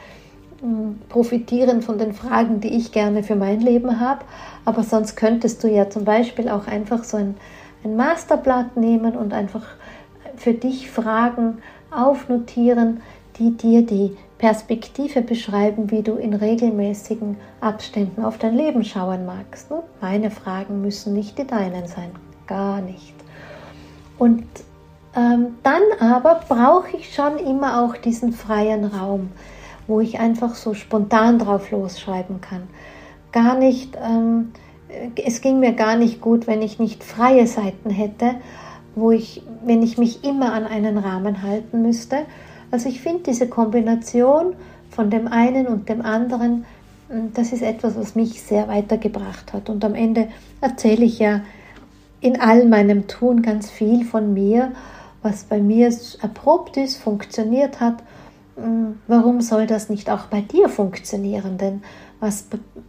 mm, 0.62 1.08
profitieren 1.08 1.82
von 1.82 1.98
den 1.98 2.12
Fragen, 2.14 2.60
die 2.60 2.74
ich 2.74 2.92
gerne 2.92 3.22
für 3.22 3.36
mein 3.36 3.60
Leben 3.60 4.00
habe. 4.00 4.24
Aber 4.64 4.84
sonst 4.84 5.16
könntest 5.16 5.62
du 5.62 5.68
ja 5.68 5.90
zum 5.90 6.04
Beispiel 6.04 6.48
auch 6.48 6.68
einfach 6.68 7.04
so 7.04 7.16
ein, 7.16 7.34
ein 7.84 7.96
Masterblatt 7.96 8.76
nehmen 8.76 9.16
und 9.16 9.34
einfach 9.34 9.66
für 10.36 10.54
dich 10.54 10.90
Fragen 10.90 11.58
aufnotieren, 11.90 13.00
die 13.38 13.50
dir 13.56 13.82
die 13.84 14.16
Perspektive 14.38 15.22
beschreiben, 15.22 15.90
wie 15.90 16.02
du 16.02 16.14
in 16.14 16.34
regelmäßigen 16.34 17.36
Abständen 17.60 18.24
auf 18.24 18.38
dein 18.38 18.54
Leben 18.54 18.84
schauen 18.84 19.26
magst. 19.26 19.70
Ne? 19.70 19.82
Meine 20.00 20.30
Fragen 20.30 20.82
müssen 20.82 21.14
nicht 21.14 21.38
die 21.38 21.46
deinen 21.46 21.86
sein, 21.86 22.10
gar 22.46 22.80
nicht. 22.80 23.14
Und 24.18 24.44
ähm, 25.14 25.56
dann 25.62 25.82
aber 26.00 26.40
brauche 26.48 26.96
ich 26.96 27.14
schon 27.14 27.38
immer 27.38 27.82
auch 27.82 27.96
diesen 27.96 28.32
freien 28.32 28.84
Raum, 28.84 29.30
wo 29.86 30.00
ich 30.00 30.18
einfach 30.18 30.54
so 30.54 30.74
spontan 30.74 31.38
drauf 31.38 31.70
losschreiben 31.70 32.40
kann. 32.40 32.62
Gar 33.32 33.58
nicht, 33.58 33.96
ähm, 34.02 34.52
es 35.22 35.40
ging 35.40 35.60
mir 35.60 35.72
gar 35.72 35.96
nicht 35.96 36.20
gut, 36.20 36.46
wenn 36.46 36.62
ich 36.62 36.78
nicht 36.78 37.02
freie 37.02 37.46
Seiten 37.46 37.90
hätte, 37.90 38.36
wo 38.94 39.10
ich, 39.10 39.42
wenn 39.64 39.82
ich 39.82 39.98
mich 39.98 40.24
immer 40.24 40.52
an 40.52 40.64
einen 40.64 40.98
Rahmen 40.98 41.42
halten 41.42 41.82
müsste, 41.82 42.18
also 42.70 42.88
ich 42.88 43.00
finde 43.00 43.22
diese 43.24 43.48
Kombination 43.48 44.54
von 44.90 45.10
dem 45.10 45.28
einen 45.28 45.66
und 45.66 45.88
dem 45.88 46.02
anderen, 46.02 46.64
hm, 47.08 47.32
das 47.34 47.52
ist 47.52 47.62
etwas, 47.62 47.96
was 47.96 48.14
mich 48.14 48.42
sehr 48.42 48.68
weitergebracht 48.68 49.52
hat. 49.52 49.70
Und 49.70 49.84
am 49.84 49.94
Ende 49.94 50.28
erzähle 50.60 51.04
ich 51.04 51.18
ja 51.18 51.42
in 52.20 52.40
all 52.40 52.64
meinem 52.66 53.06
Tun 53.06 53.42
ganz 53.42 53.70
viel 53.70 54.04
von 54.04 54.34
mir, 54.34 54.72
was 55.22 55.44
bei 55.44 55.60
mir 55.60 55.92
erprobt 56.22 56.76
ist, 56.76 56.96
funktioniert 56.96 57.80
hat. 57.80 58.02
Hm, 58.56 59.00
warum 59.06 59.40
soll 59.40 59.66
das 59.66 59.88
nicht 59.88 60.08
auch 60.10 60.26
bei 60.26 60.40
dir 60.40 60.68
funktionieren? 60.68 61.58
Denn 61.58 61.82
was, 62.20 62.46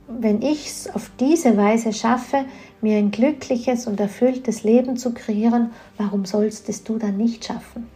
wenn 0.07 0.41
ich 0.41 0.67
es 0.67 0.95
auf 0.95 1.11
diese 1.19 1.57
Weise 1.57 1.93
schaffe, 1.93 2.45
mir 2.81 2.97
ein 2.97 3.11
glückliches 3.11 3.87
und 3.87 3.99
erfülltes 3.99 4.63
Leben 4.63 4.97
zu 4.97 5.13
kreieren, 5.13 5.71
warum 5.97 6.25
sollst 6.25 6.87
du 6.87 6.97
dann 6.97 7.17
nicht 7.17 7.45
schaffen? 7.45 7.87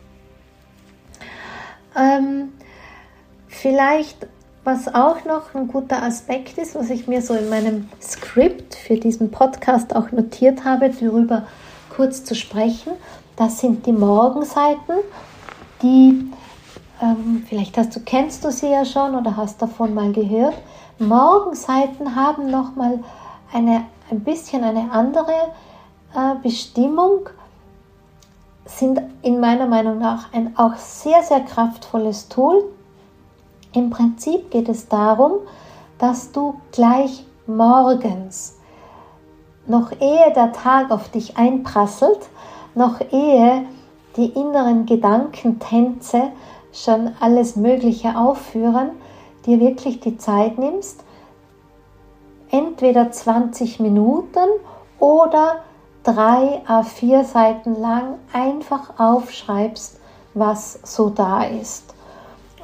Ähm, 1.96 2.50
vielleicht, 3.48 4.28
was 4.64 4.94
auch 4.94 5.26
noch 5.26 5.56
ein 5.56 5.68
guter 5.68 6.04
Aspekt 6.04 6.58
ist, 6.58 6.76
was 6.76 6.90
ich 6.90 7.08
mir 7.08 7.22
so 7.22 7.34
in 7.34 7.50
meinem 7.50 7.90
Skript 8.02 8.76
für 8.76 8.96
diesen 8.96 9.32
Podcast 9.32 9.96
auch 9.96 10.12
notiert 10.12 10.64
habe, 10.66 10.90
darüber 10.90 11.44
kurz 11.96 12.24
zu 12.24 12.36
sprechen. 12.36 12.94
Das 13.36 13.60
sind 13.60 13.86
die 13.86 13.92
Morgenseiten, 13.92 14.98
die 15.82 16.32
ähm, 17.02 17.44
vielleicht 17.48 17.78
hast 17.78 17.96
du 17.96 18.00
kennst 18.02 18.46
du 18.46 18.52
sie 18.52 18.70
ja 18.70 18.86
schon 18.86 19.16
oder 19.16 19.36
hast 19.36 19.62
davon 19.62 19.94
mal 19.96 20.12
gehört. 20.12 20.54
Morgenseiten 21.00 22.16
haben 22.16 22.52
noch 22.52 22.76
mal 22.76 23.00
eine 23.52 23.86
ein 24.12 24.20
bisschen 24.20 24.64
eine 24.64 24.92
andere 24.92 25.32
äh, 26.14 26.36
Bestimmung, 26.44 27.30
sind 28.66 29.02
in 29.22 29.40
meiner 29.40 29.66
Meinung 29.66 29.98
nach 29.98 30.32
ein 30.34 30.56
auch 30.58 30.76
sehr 30.76 31.24
sehr 31.24 31.40
kraftvolles 31.40 32.30
Tool. 32.30 32.64
Im 33.74 33.90
Prinzip 33.90 34.52
geht 34.52 34.68
es 34.68 34.88
darum, 34.90 35.34
dass 35.98 36.32
du 36.32 36.56
gleich 36.72 37.26
morgens 37.48 38.58
noch 39.68 39.92
ehe 39.92 40.34
der 40.36 40.52
Tag 40.52 40.92
auf 40.92 41.10
dich 41.10 41.38
einprasselt, 41.38 42.20
noch 42.76 43.00
ehe 43.12 43.66
die 44.18 44.28
inneren 44.32 44.86
Gedankentänze 44.86 46.32
schon 46.74 47.12
alles 47.20 47.56
Mögliche 47.56 48.18
aufführen, 48.18 48.92
dir 49.46 49.60
wirklich 49.60 50.00
die 50.00 50.18
Zeit 50.18 50.58
nimmst, 50.58 51.04
entweder 52.50 53.12
20 53.12 53.80
Minuten 53.80 54.50
oder 55.00 55.62
drei 56.04 56.62
A4 56.68 57.24
Seiten 57.24 57.80
lang 57.80 58.16
einfach 58.34 59.00
aufschreibst, 59.00 60.00
was 60.34 60.80
so 60.84 61.10
da 61.10 61.44
ist. 61.44 61.91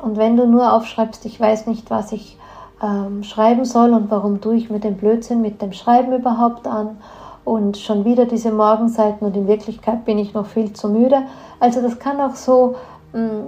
Und 0.02 0.18
wenn 0.18 0.38
du 0.38 0.48
nur 0.48 0.74
aufschreibst, 0.74 1.26
ich 1.26 1.40
weiß 1.40 1.68
nicht, 1.68 1.90
was 1.90 2.12
ich 2.12 2.38
ähm, 2.82 3.24
schreiben 3.24 3.66
soll 3.66 3.94
und 3.94 4.12
warum 4.12 4.42
tue 4.42 4.56
ich 4.56 4.70
mir 4.70 4.80
den 4.80 4.98
Blödsinn 4.98 5.42
mit 5.42 5.62
dem 5.62 5.74
Schreiben 5.74 6.14
überhaupt 6.14 6.68
an 6.68 6.98
und 7.44 7.78
schon 7.78 8.06
wieder 8.06 8.26
diese 8.26 8.52
Morgenseiten 8.52 9.26
und 9.26 9.36
in 9.36 9.48
Wirklichkeit 9.48 10.06
bin 10.06 10.18
ich 10.18 10.34
noch 10.34 10.46
viel 10.46 10.74
zu 10.74 10.90
müde. 10.90 11.24
Also 11.60 11.82
das 11.82 11.98
kann 11.98 12.20
auch 12.22 12.36
so 12.36 12.76
mh, 13.14 13.22
mm, 13.22 13.44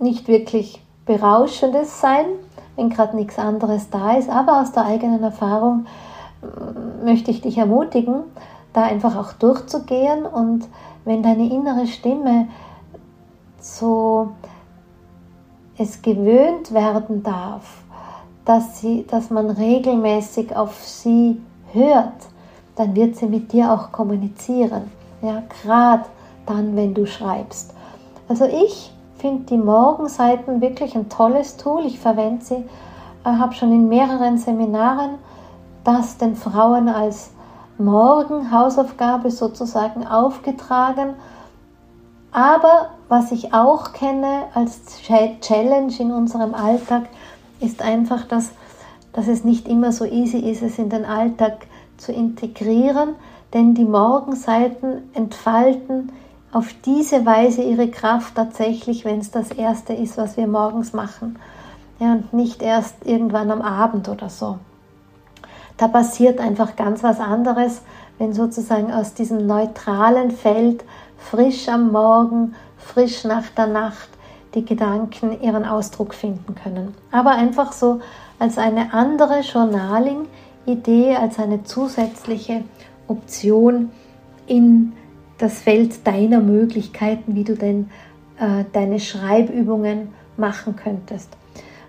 nicht 0.00 0.28
wirklich 0.28 0.82
berauschendes 1.06 2.00
sein, 2.00 2.26
wenn 2.74 2.90
gerade 2.90 3.16
nichts 3.16 3.38
anderes 3.38 3.88
da 3.90 4.14
ist, 4.14 4.28
aber 4.28 4.60
aus 4.60 4.72
der 4.72 4.84
eigenen 4.84 5.22
Erfahrung 5.22 5.86
mh, 6.42 7.04
möchte 7.04 7.30
ich 7.30 7.40
dich 7.40 7.56
ermutigen, 7.56 8.24
da 8.72 8.82
einfach 8.82 9.16
auch 9.16 9.32
durchzugehen 9.32 10.26
und 10.26 10.66
wenn 11.04 11.22
deine 11.22 11.48
innere 11.48 11.86
Stimme 11.86 12.48
so 13.60 14.30
es 15.78 16.02
gewöhnt 16.02 16.72
werden 16.72 17.22
darf, 17.22 17.82
dass, 18.44 18.80
sie, 18.80 19.06
dass 19.06 19.30
man 19.30 19.50
regelmäßig 19.50 20.54
auf 20.56 20.84
sie 20.84 21.40
hört, 21.72 22.26
dann 22.76 22.94
wird 22.94 23.16
sie 23.16 23.26
mit 23.26 23.52
dir 23.52 23.72
auch 23.72 23.92
kommunizieren. 23.92 24.90
Ja, 25.22 25.42
gerade 25.62 26.04
dann, 26.46 26.76
wenn 26.76 26.94
du 26.94 27.06
schreibst. 27.06 27.74
Also 28.28 28.44
ich 28.44 28.92
finde 29.18 29.44
die 29.44 29.58
Morgenseiten 29.58 30.60
wirklich 30.60 30.94
ein 30.94 31.08
tolles 31.08 31.56
Tool. 31.56 31.84
Ich 31.86 31.98
verwende 31.98 32.44
sie, 32.44 32.54
äh, 32.54 32.64
habe 33.24 33.54
schon 33.54 33.72
in 33.72 33.88
mehreren 33.88 34.38
Seminaren 34.38 35.18
das 35.84 36.18
den 36.18 36.34
Frauen 36.34 36.88
als 36.88 37.30
Morgenhausaufgabe 37.78 39.30
sozusagen 39.30 40.06
aufgetragen. 40.06 41.14
Aber 42.32 42.90
was 43.08 43.32
ich 43.32 43.52
auch 43.52 43.92
kenne 43.92 44.44
als 44.54 44.80
Challenge 45.40 45.92
in 45.98 46.10
unserem 46.10 46.54
Alltag, 46.54 47.04
ist 47.60 47.82
einfach, 47.82 48.24
dass, 48.24 48.50
dass 49.12 49.28
es 49.28 49.44
nicht 49.44 49.68
immer 49.68 49.92
so 49.92 50.04
easy 50.04 50.38
ist, 50.38 50.62
es 50.62 50.78
in 50.78 50.90
den 50.90 51.04
Alltag 51.04 51.66
zu 51.96 52.12
integrieren, 52.12 53.14
denn 53.54 53.74
die 53.74 53.84
Morgenseiten 53.84 55.10
entfalten 55.14 56.12
auf 56.52 56.74
diese 56.84 57.24
Weise 57.24 57.62
ihre 57.62 57.88
Kraft 57.88 58.34
tatsächlich, 58.34 59.04
wenn 59.04 59.20
es 59.20 59.30
das 59.30 59.50
Erste 59.50 59.92
ist, 59.92 60.16
was 60.16 60.36
wir 60.36 60.46
morgens 60.46 60.92
machen. 60.92 61.38
Ja, 61.98 62.12
und 62.12 62.32
nicht 62.32 62.62
erst 62.62 63.06
irgendwann 63.06 63.50
am 63.50 63.62
Abend 63.62 64.08
oder 64.08 64.28
so. 64.28 64.58
Da 65.76 65.88
passiert 65.88 66.40
einfach 66.40 66.76
ganz 66.76 67.02
was 67.02 67.20
anderes, 67.20 67.82
wenn 68.18 68.32
sozusagen 68.32 68.92
aus 68.92 69.14
diesem 69.14 69.46
neutralen 69.46 70.30
Feld 70.30 70.84
frisch 71.18 71.68
am 71.68 71.92
Morgen, 71.92 72.54
frisch 72.86 73.24
nach 73.24 73.48
der 73.56 73.66
Nacht 73.66 74.08
die 74.54 74.64
Gedanken 74.64 75.40
ihren 75.42 75.64
Ausdruck 75.64 76.14
finden 76.14 76.54
können. 76.54 76.94
Aber 77.10 77.32
einfach 77.32 77.72
so 77.72 78.00
als 78.38 78.58
eine 78.58 78.92
andere 78.92 79.40
Journaling-Idee, 79.40 81.16
als 81.16 81.38
eine 81.38 81.64
zusätzliche 81.64 82.64
Option 83.08 83.90
in 84.46 84.92
das 85.38 85.60
Feld 85.60 86.06
deiner 86.06 86.40
Möglichkeiten, 86.40 87.34
wie 87.34 87.44
du 87.44 87.54
denn 87.54 87.90
äh, 88.38 88.64
deine 88.72 89.00
Schreibübungen 89.00 90.14
machen 90.36 90.76
könntest. 90.76 91.36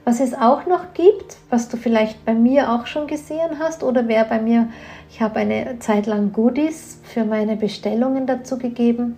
Was 0.04 0.20
es 0.22 0.34
auch 0.34 0.66
noch 0.66 0.94
gibt, 0.94 1.38
was 1.50 1.68
du 1.68 1.76
vielleicht 1.76 2.24
bei 2.24 2.34
mir 2.34 2.72
auch 2.72 2.88
schon 2.88 3.08
gesehen 3.08 3.60
hast 3.60 3.84
oder 3.84 4.08
wer 4.08 4.24
bei 4.24 4.42
mir, 4.42 4.70
ich 5.10 5.22
habe 5.22 5.40
eine 5.40 5.80
Zeit 5.80 6.06
lang 6.06 6.32
Goodies 6.32 7.00
für 7.04 7.26
meine 7.26 7.58
Bestellungen 7.58 8.26
dazu 8.26 8.58
gegeben, 8.58 9.18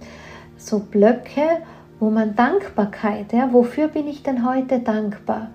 so 0.60 0.80
Blöcke 0.80 1.62
wo 2.00 2.10
man 2.10 2.36
Dankbarkeit, 2.36 3.34
ja, 3.34 3.52
wofür 3.52 3.90
bin 3.90 4.08
ich 4.08 4.24
denn 4.24 4.48
heute 4.48 4.80
dankbar? 4.80 5.50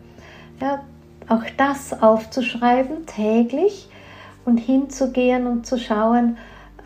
Ja, 0.61 0.83
auch 1.29 1.45
das 1.57 2.03
aufzuschreiben 2.03 3.07
täglich 3.07 3.89
und 4.45 4.59
hinzugehen 4.59 5.47
und 5.47 5.67
zu 5.67 5.79
schauen, 5.79 6.37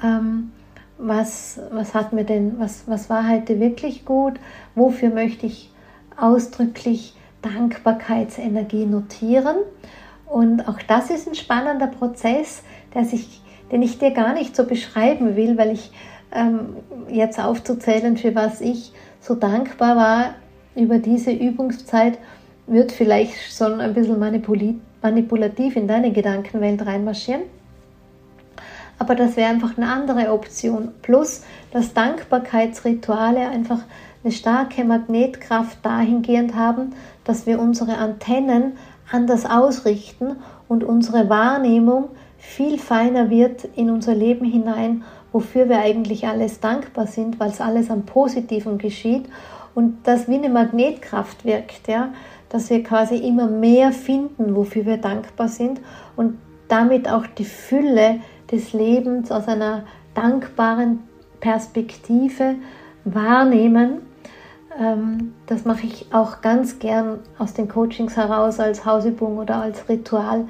ähm, 0.03 0.53
was, 0.97 1.61
was 1.73 1.95
hat 1.95 2.13
mir 2.13 2.25
denn, 2.25 2.59
was, 2.59 2.85
was 2.87 3.11
war 3.11 3.29
heute 3.29 3.61
wirklich 3.61 4.05
gut, 4.05 4.35
wofür 4.75 5.11
möchte 5.11 5.47
ich 5.47 5.73
ausdrücklich 6.17 7.15
Dankbarkeitsenergie 7.43 8.85
notieren. 8.85 9.57
Und 10.27 10.69
auch 10.69 10.79
das 10.87 11.11
ist 11.11 11.29
ein 11.29 11.35
spannender 11.35 11.87
Prozess, 11.87 12.63
der 12.95 13.05
sich, 13.05 13.41
den 13.73 13.83
ich 13.83 13.99
dir 13.99 14.13
gar 14.13 14.35
nicht 14.35 14.55
so 14.55 14.65
beschreiben 14.65 15.37
will, 15.37 15.57
weil 15.57 15.73
ich 15.73 15.91
jetzt 17.09 17.41
aufzuzählen, 17.41 18.17
für 18.17 18.35
was 18.35 18.61
ich 18.61 18.93
so 19.21 19.35
dankbar 19.35 19.97
war 19.97 20.35
über 20.75 20.99
diese 20.99 21.33
Übungszeit, 21.33 22.19
wird 22.67 22.93
vielleicht 22.93 23.35
schon 23.57 23.81
ein 23.81 23.95
bisschen 23.95 24.19
manipulativ 24.19 25.77
in 25.77 25.89
deine 25.89 26.13
Gedankenwelt 26.13 26.85
reinmarschieren. 26.85 27.43
Aber 28.99 29.15
das 29.15 29.37
wäre 29.37 29.49
einfach 29.49 29.77
eine 29.77 29.89
andere 29.89 30.33
Option. 30.33 30.89
Plus, 31.03 31.43
dass 31.71 31.95
Dankbarkeitsrituale 31.95 33.49
einfach 33.49 33.81
eine 34.23 34.33
starke 34.33 34.85
Magnetkraft 34.85 35.79
dahingehend 35.85 36.55
haben, 36.55 36.95
dass 37.25 37.47
wir 37.47 37.61
unsere 37.61 37.97
Antennen 37.97 38.73
anders 39.11 39.47
ausrichten 39.47 40.37
und 40.67 40.85
unsere 40.85 41.29
Wahrnehmung 41.29 42.11
viel 42.39 42.79
feiner 42.79 43.31
wird 43.31 43.65
in 43.77 43.91
unser 43.91 44.15
Leben 44.15 44.45
hinein 44.45 45.05
wofür 45.33 45.69
wir 45.69 45.79
eigentlich 45.79 46.27
alles 46.27 46.61
dankbar 46.61 47.07
sind, 47.07 47.39
weil 47.41 47.51
es 47.51 47.61
alles 47.61 47.91
am 47.91 48.05
Positiven 48.05 48.79
geschieht 48.79 49.27
und 49.75 49.99
das 50.05 50.29
wie 50.29 50.37
eine 50.37 50.49
Magnetkraft 50.49 51.45
wirkt, 51.45 51.89
ja, 51.89 52.13
dass 52.49 52.71
wir 52.71 52.83
quasi 52.83 53.17
immer 53.17 53.47
mehr 53.47 53.93
finden, 53.93 54.57
wofür 54.57 54.87
wir 54.87 54.97
dankbar 54.97 55.49
sind 55.49 55.81
und 56.17 56.39
damit 56.69 57.09
auch 57.09 57.27
die 57.27 57.45
Fülle 57.45 58.21
des 58.51 58.73
Lebens 58.73 59.31
aus 59.31 59.47
einer 59.49 59.85
dankbaren 60.15 61.01
Perspektive 61.41 62.57
wahrnehmen. 63.05 64.03
Ähm, 64.79 65.35
das 65.47 65.65
mache 65.65 65.87
ich 65.87 66.07
auch 66.13 66.41
ganz 66.41 66.79
gern 66.79 67.21
aus 67.39 67.55
den 67.55 67.69
Coachings 67.69 68.17
heraus 68.17 68.61
als 68.61 68.85
Hausübung 68.85 69.39
oder 69.39 69.63
als 69.63 69.89
Ritual, 69.89 70.47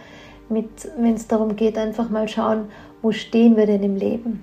wenn 0.49 1.15
es 1.15 1.29
darum 1.29 1.57
geht, 1.57 1.77
einfach 1.77 2.09
mal 2.09 2.29
schauen, 2.29 2.71
wo 3.03 3.13
stehen 3.13 3.57
wir 3.57 3.67
denn 3.67 3.83
im 3.83 3.97
Leben. 3.97 4.43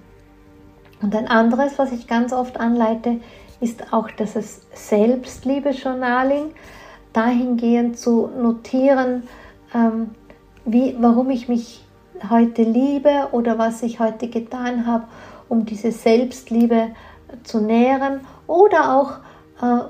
Und 1.06 1.16
ein 1.16 1.28
anderes, 1.28 1.78
was 1.78 1.92
ich 1.92 2.08
ganz 2.08 2.34
oft 2.34 2.60
anleite, 2.60 3.18
ist 3.62 3.94
auch 3.94 4.10
das 4.10 4.34
Selbstliebe-Journaling, 4.74 6.46
dahingehend 7.14 8.00
zu 8.00 8.28
notieren, 8.42 9.22
ähm, 9.76 10.16
wie, 10.66 10.96
warum 11.00 11.30
ich 11.30 11.48
mich 11.48 11.86
heute 12.28 12.64
liebe 12.64 13.28
oder 13.34 13.60
was 13.60 13.84
ich 13.84 14.00
heute 14.00 14.30
getan 14.30 14.88
habe, 14.88 15.04
um 15.48 15.68
diese 15.68 15.92
Selbstliebe 15.92 16.88
zu 17.44 17.62
nähren 17.62 18.22
oder 18.48 18.98
auch, 18.98 19.12
äh, 19.62 19.84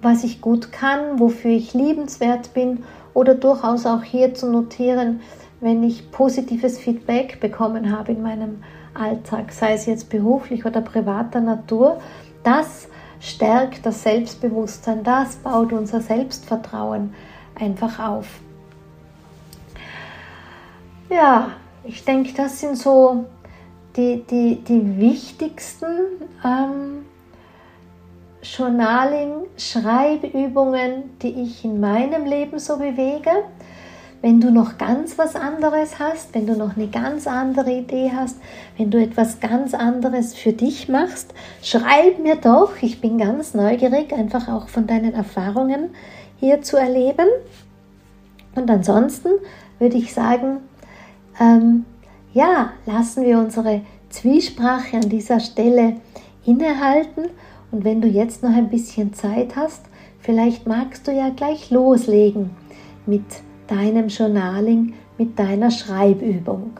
was 0.00 0.22
ich 0.22 0.40
gut 0.40 0.70
kann, 0.70 1.18
wofür 1.18 1.50
ich 1.50 1.74
liebenswert 1.74 2.54
bin 2.54 2.84
oder 3.12 3.34
durchaus 3.34 3.86
auch 3.86 4.04
hier 4.04 4.34
zu 4.34 4.48
notieren, 4.48 5.18
wenn 5.60 5.82
ich 5.82 6.12
positives 6.12 6.78
Feedback 6.78 7.40
bekommen 7.40 7.90
habe 7.90 8.12
in 8.12 8.22
meinem 8.22 8.62
Alltag, 8.98 9.52
sei 9.52 9.74
es 9.74 9.86
jetzt 9.86 10.10
beruflich 10.10 10.64
oder 10.64 10.80
privater 10.80 11.40
Natur, 11.40 12.00
das 12.42 12.88
stärkt 13.20 13.84
das 13.84 14.02
Selbstbewusstsein, 14.02 15.02
das 15.02 15.36
baut 15.36 15.72
unser 15.72 16.00
Selbstvertrauen 16.00 17.14
einfach 17.54 17.98
auf. 17.98 18.26
Ja, 21.10 21.52
ich 21.84 22.04
denke, 22.04 22.32
das 22.34 22.60
sind 22.60 22.76
so 22.76 23.24
die, 23.96 24.22
die, 24.30 24.56
die 24.62 24.98
wichtigsten 24.98 25.86
ähm, 26.44 27.06
Journaling, 28.42 29.46
Schreibübungen, 29.56 31.18
die 31.20 31.42
ich 31.42 31.64
in 31.64 31.80
meinem 31.80 32.24
Leben 32.24 32.58
so 32.58 32.76
bewege. 32.76 33.30
Wenn 34.20 34.40
du 34.40 34.50
noch 34.50 34.78
ganz 34.78 35.16
was 35.16 35.36
anderes 35.36 36.00
hast, 36.00 36.34
wenn 36.34 36.46
du 36.46 36.56
noch 36.56 36.76
eine 36.76 36.88
ganz 36.88 37.28
andere 37.28 37.70
Idee 37.70 38.10
hast, 38.12 38.36
wenn 38.76 38.90
du 38.90 39.00
etwas 39.00 39.38
ganz 39.38 39.74
anderes 39.74 40.34
für 40.34 40.52
dich 40.52 40.88
machst, 40.88 41.32
schreib 41.62 42.18
mir 42.18 42.34
doch. 42.34 42.72
Ich 42.80 43.00
bin 43.00 43.18
ganz 43.18 43.54
neugierig, 43.54 44.12
einfach 44.12 44.48
auch 44.48 44.68
von 44.68 44.88
deinen 44.88 45.14
Erfahrungen 45.14 45.90
hier 46.40 46.62
zu 46.62 46.76
erleben. 46.76 47.28
Und 48.56 48.68
ansonsten 48.68 49.28
würde 49.78 49.96
ich 49.96 50.12
sagen, 50.12 50.58
ähm, 51.38 51.84
ja, 52.32 52.72
lassen 52.86 53.24
wir 53.24 53.38
unsere 53.38 53.82
Zwiesprache 54.10 54.96
an 54.96 55.08
dieser 55.08 55.38
Stelle 55.38 55.94
innehalten. 56.44 57.26
Und 57.70 57.84
wenn 57.84 58.00
du 58.00 58.08
jetzt 58.08 58.42
noch 58.42 58.50
ein 58.50 58.68
bisschen 58.68 59.14
Zeit 59.14 59.54
hast, 59.54 59.82
vielleicht 60.18 60.66
magst 60.66 61.06
du 61.06 61.12
ja 61.12 61.28
gleich 61.28 61.70
loslegen 61.70 62.50
mit 63.06 63.22
deinem 63.70 64.08
Journaling, 64.08 64.94
mit 65.18 65.38
deiner 65.38 65.70
Schreibübung. 65.70 66.72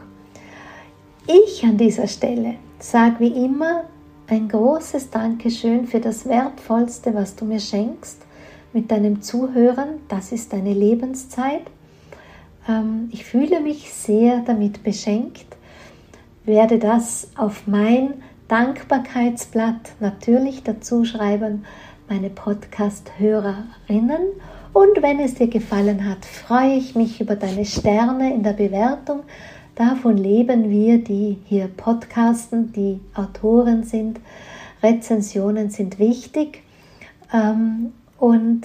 Ich 1.27 1.63
an 1.63 1.77
dieser 1.77 2.07
Stelle 2.07 2.55
sage 2.79 3.19
wie 3.19 3.45
immer 3.45 3.83
ein 4.27 4.47
großes 4.47 5.09
Dankeschön 5.09 5.85
für 5.85 5.99
das 5.99 6.25
Wertvollste, 6.25 7.13
was 7.13 7.35
du 7.35 7.45
mir 7.45 7.59
schenkst 7.59 8.21
mit 8.73 8.89
deinem 8.91 9.21
Zuhören. 9.21 9.99
Das 10.07 10.31
ist 10.31 10.53
deine 10.53 10.73
Lebenszeit. 10.73 11.63
Ähm, 12.67 13.09
ich 13.11 13.25
fühle 13.25 13.59
mich 13.59 13.91
sehr 13.93 14.39
damit 14.39 14.83
beschenkt, 14.83 15.57
werde 16.45 16.79
das 16.79 17.29
auf 17.35 17.67
mein 17.67 18.23
Dankbarkeitsblatt 18.47 19.93
natürlich 19.99 20.63
dazu 20.63 21.05
schreiben, 21.05 21.65
meine 22.07 22.29
Podcast-Hörerinnen 22.29 24.21
und 24.73 25.01
wenn 25.01 25.19
es 25.19 25.35
dir 25.35 25.47
gefallen 25.47 26.09
hat, 26.09 26.25
freue 26.25 26.73
ich 26.73 26.95
mich 26.95 27.19
über 27.19 27.35
deine 27.35 27.65
Sterne 27.65 28.33
in 28.33 28.43
der 28.43 28.53
Bewertung. 28.53 29.21
Davon 29.75 30.17
leben 30.17 30.69
wir, 30.69 31.03
die 31.03 31.37
hier 31.45 31.67
podcasten, 31.67 32.73
die 32.73 32.99
Autoren 33.13 33.83
sind. 33.83 34.19
Rezensionen 34.83 35.69
sind 35.69 35.99
wichtig. 35.99 36.63
Ähm, 37.33 37.93
und 38.17 38.61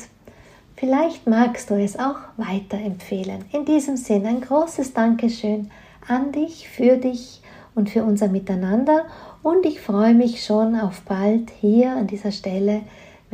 vielleicht 0.77 1.27
magst 1.27 1.71
du 1.71 1.75
es 1.75 1.99
auch 1.99 2.19
weiterempfehlen. 2.37 3.45
In 3.53 3.65
diesem 3.65 3.97
Sinne 3.97 4.29
ein 4.29 4.41
großes 4.41 4.93
Dankeschön 4.93 5.71
an 6.09 6.33
dich, 6.33 6.69
für 6.69 6.97
dich 6.97 7.41
und 7.75 7.91
für 7.91 8.05
unser 8.05 8.29
Miteinander. 8.29 9.05
Und 9.43 9.67
ich 9.67 9.81
freue 9.81 10.15
mich 10.15 10.45
schon 10.45 10.75
auf 10.79 11.03
bald 11.03 11.51
hier 11.61 11.93
an 11.93 12.07
dieser 12.07 12.33
Stelle 12.33 12.83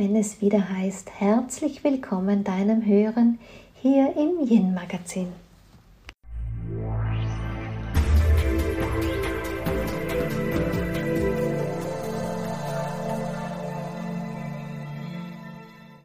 wenn 0.01 0.15
es 0.15 0.41
wieder 0.41 0.67
heißt, 0.67 1.11
herzlich 1.19 1.83
willkommen 1.83 2.43
deinem 2.43 2.83
Hören 2.83 3.37
hier 3.83 4.11
im 4.17 4.47
Yin-Magazin. 4.47 5.27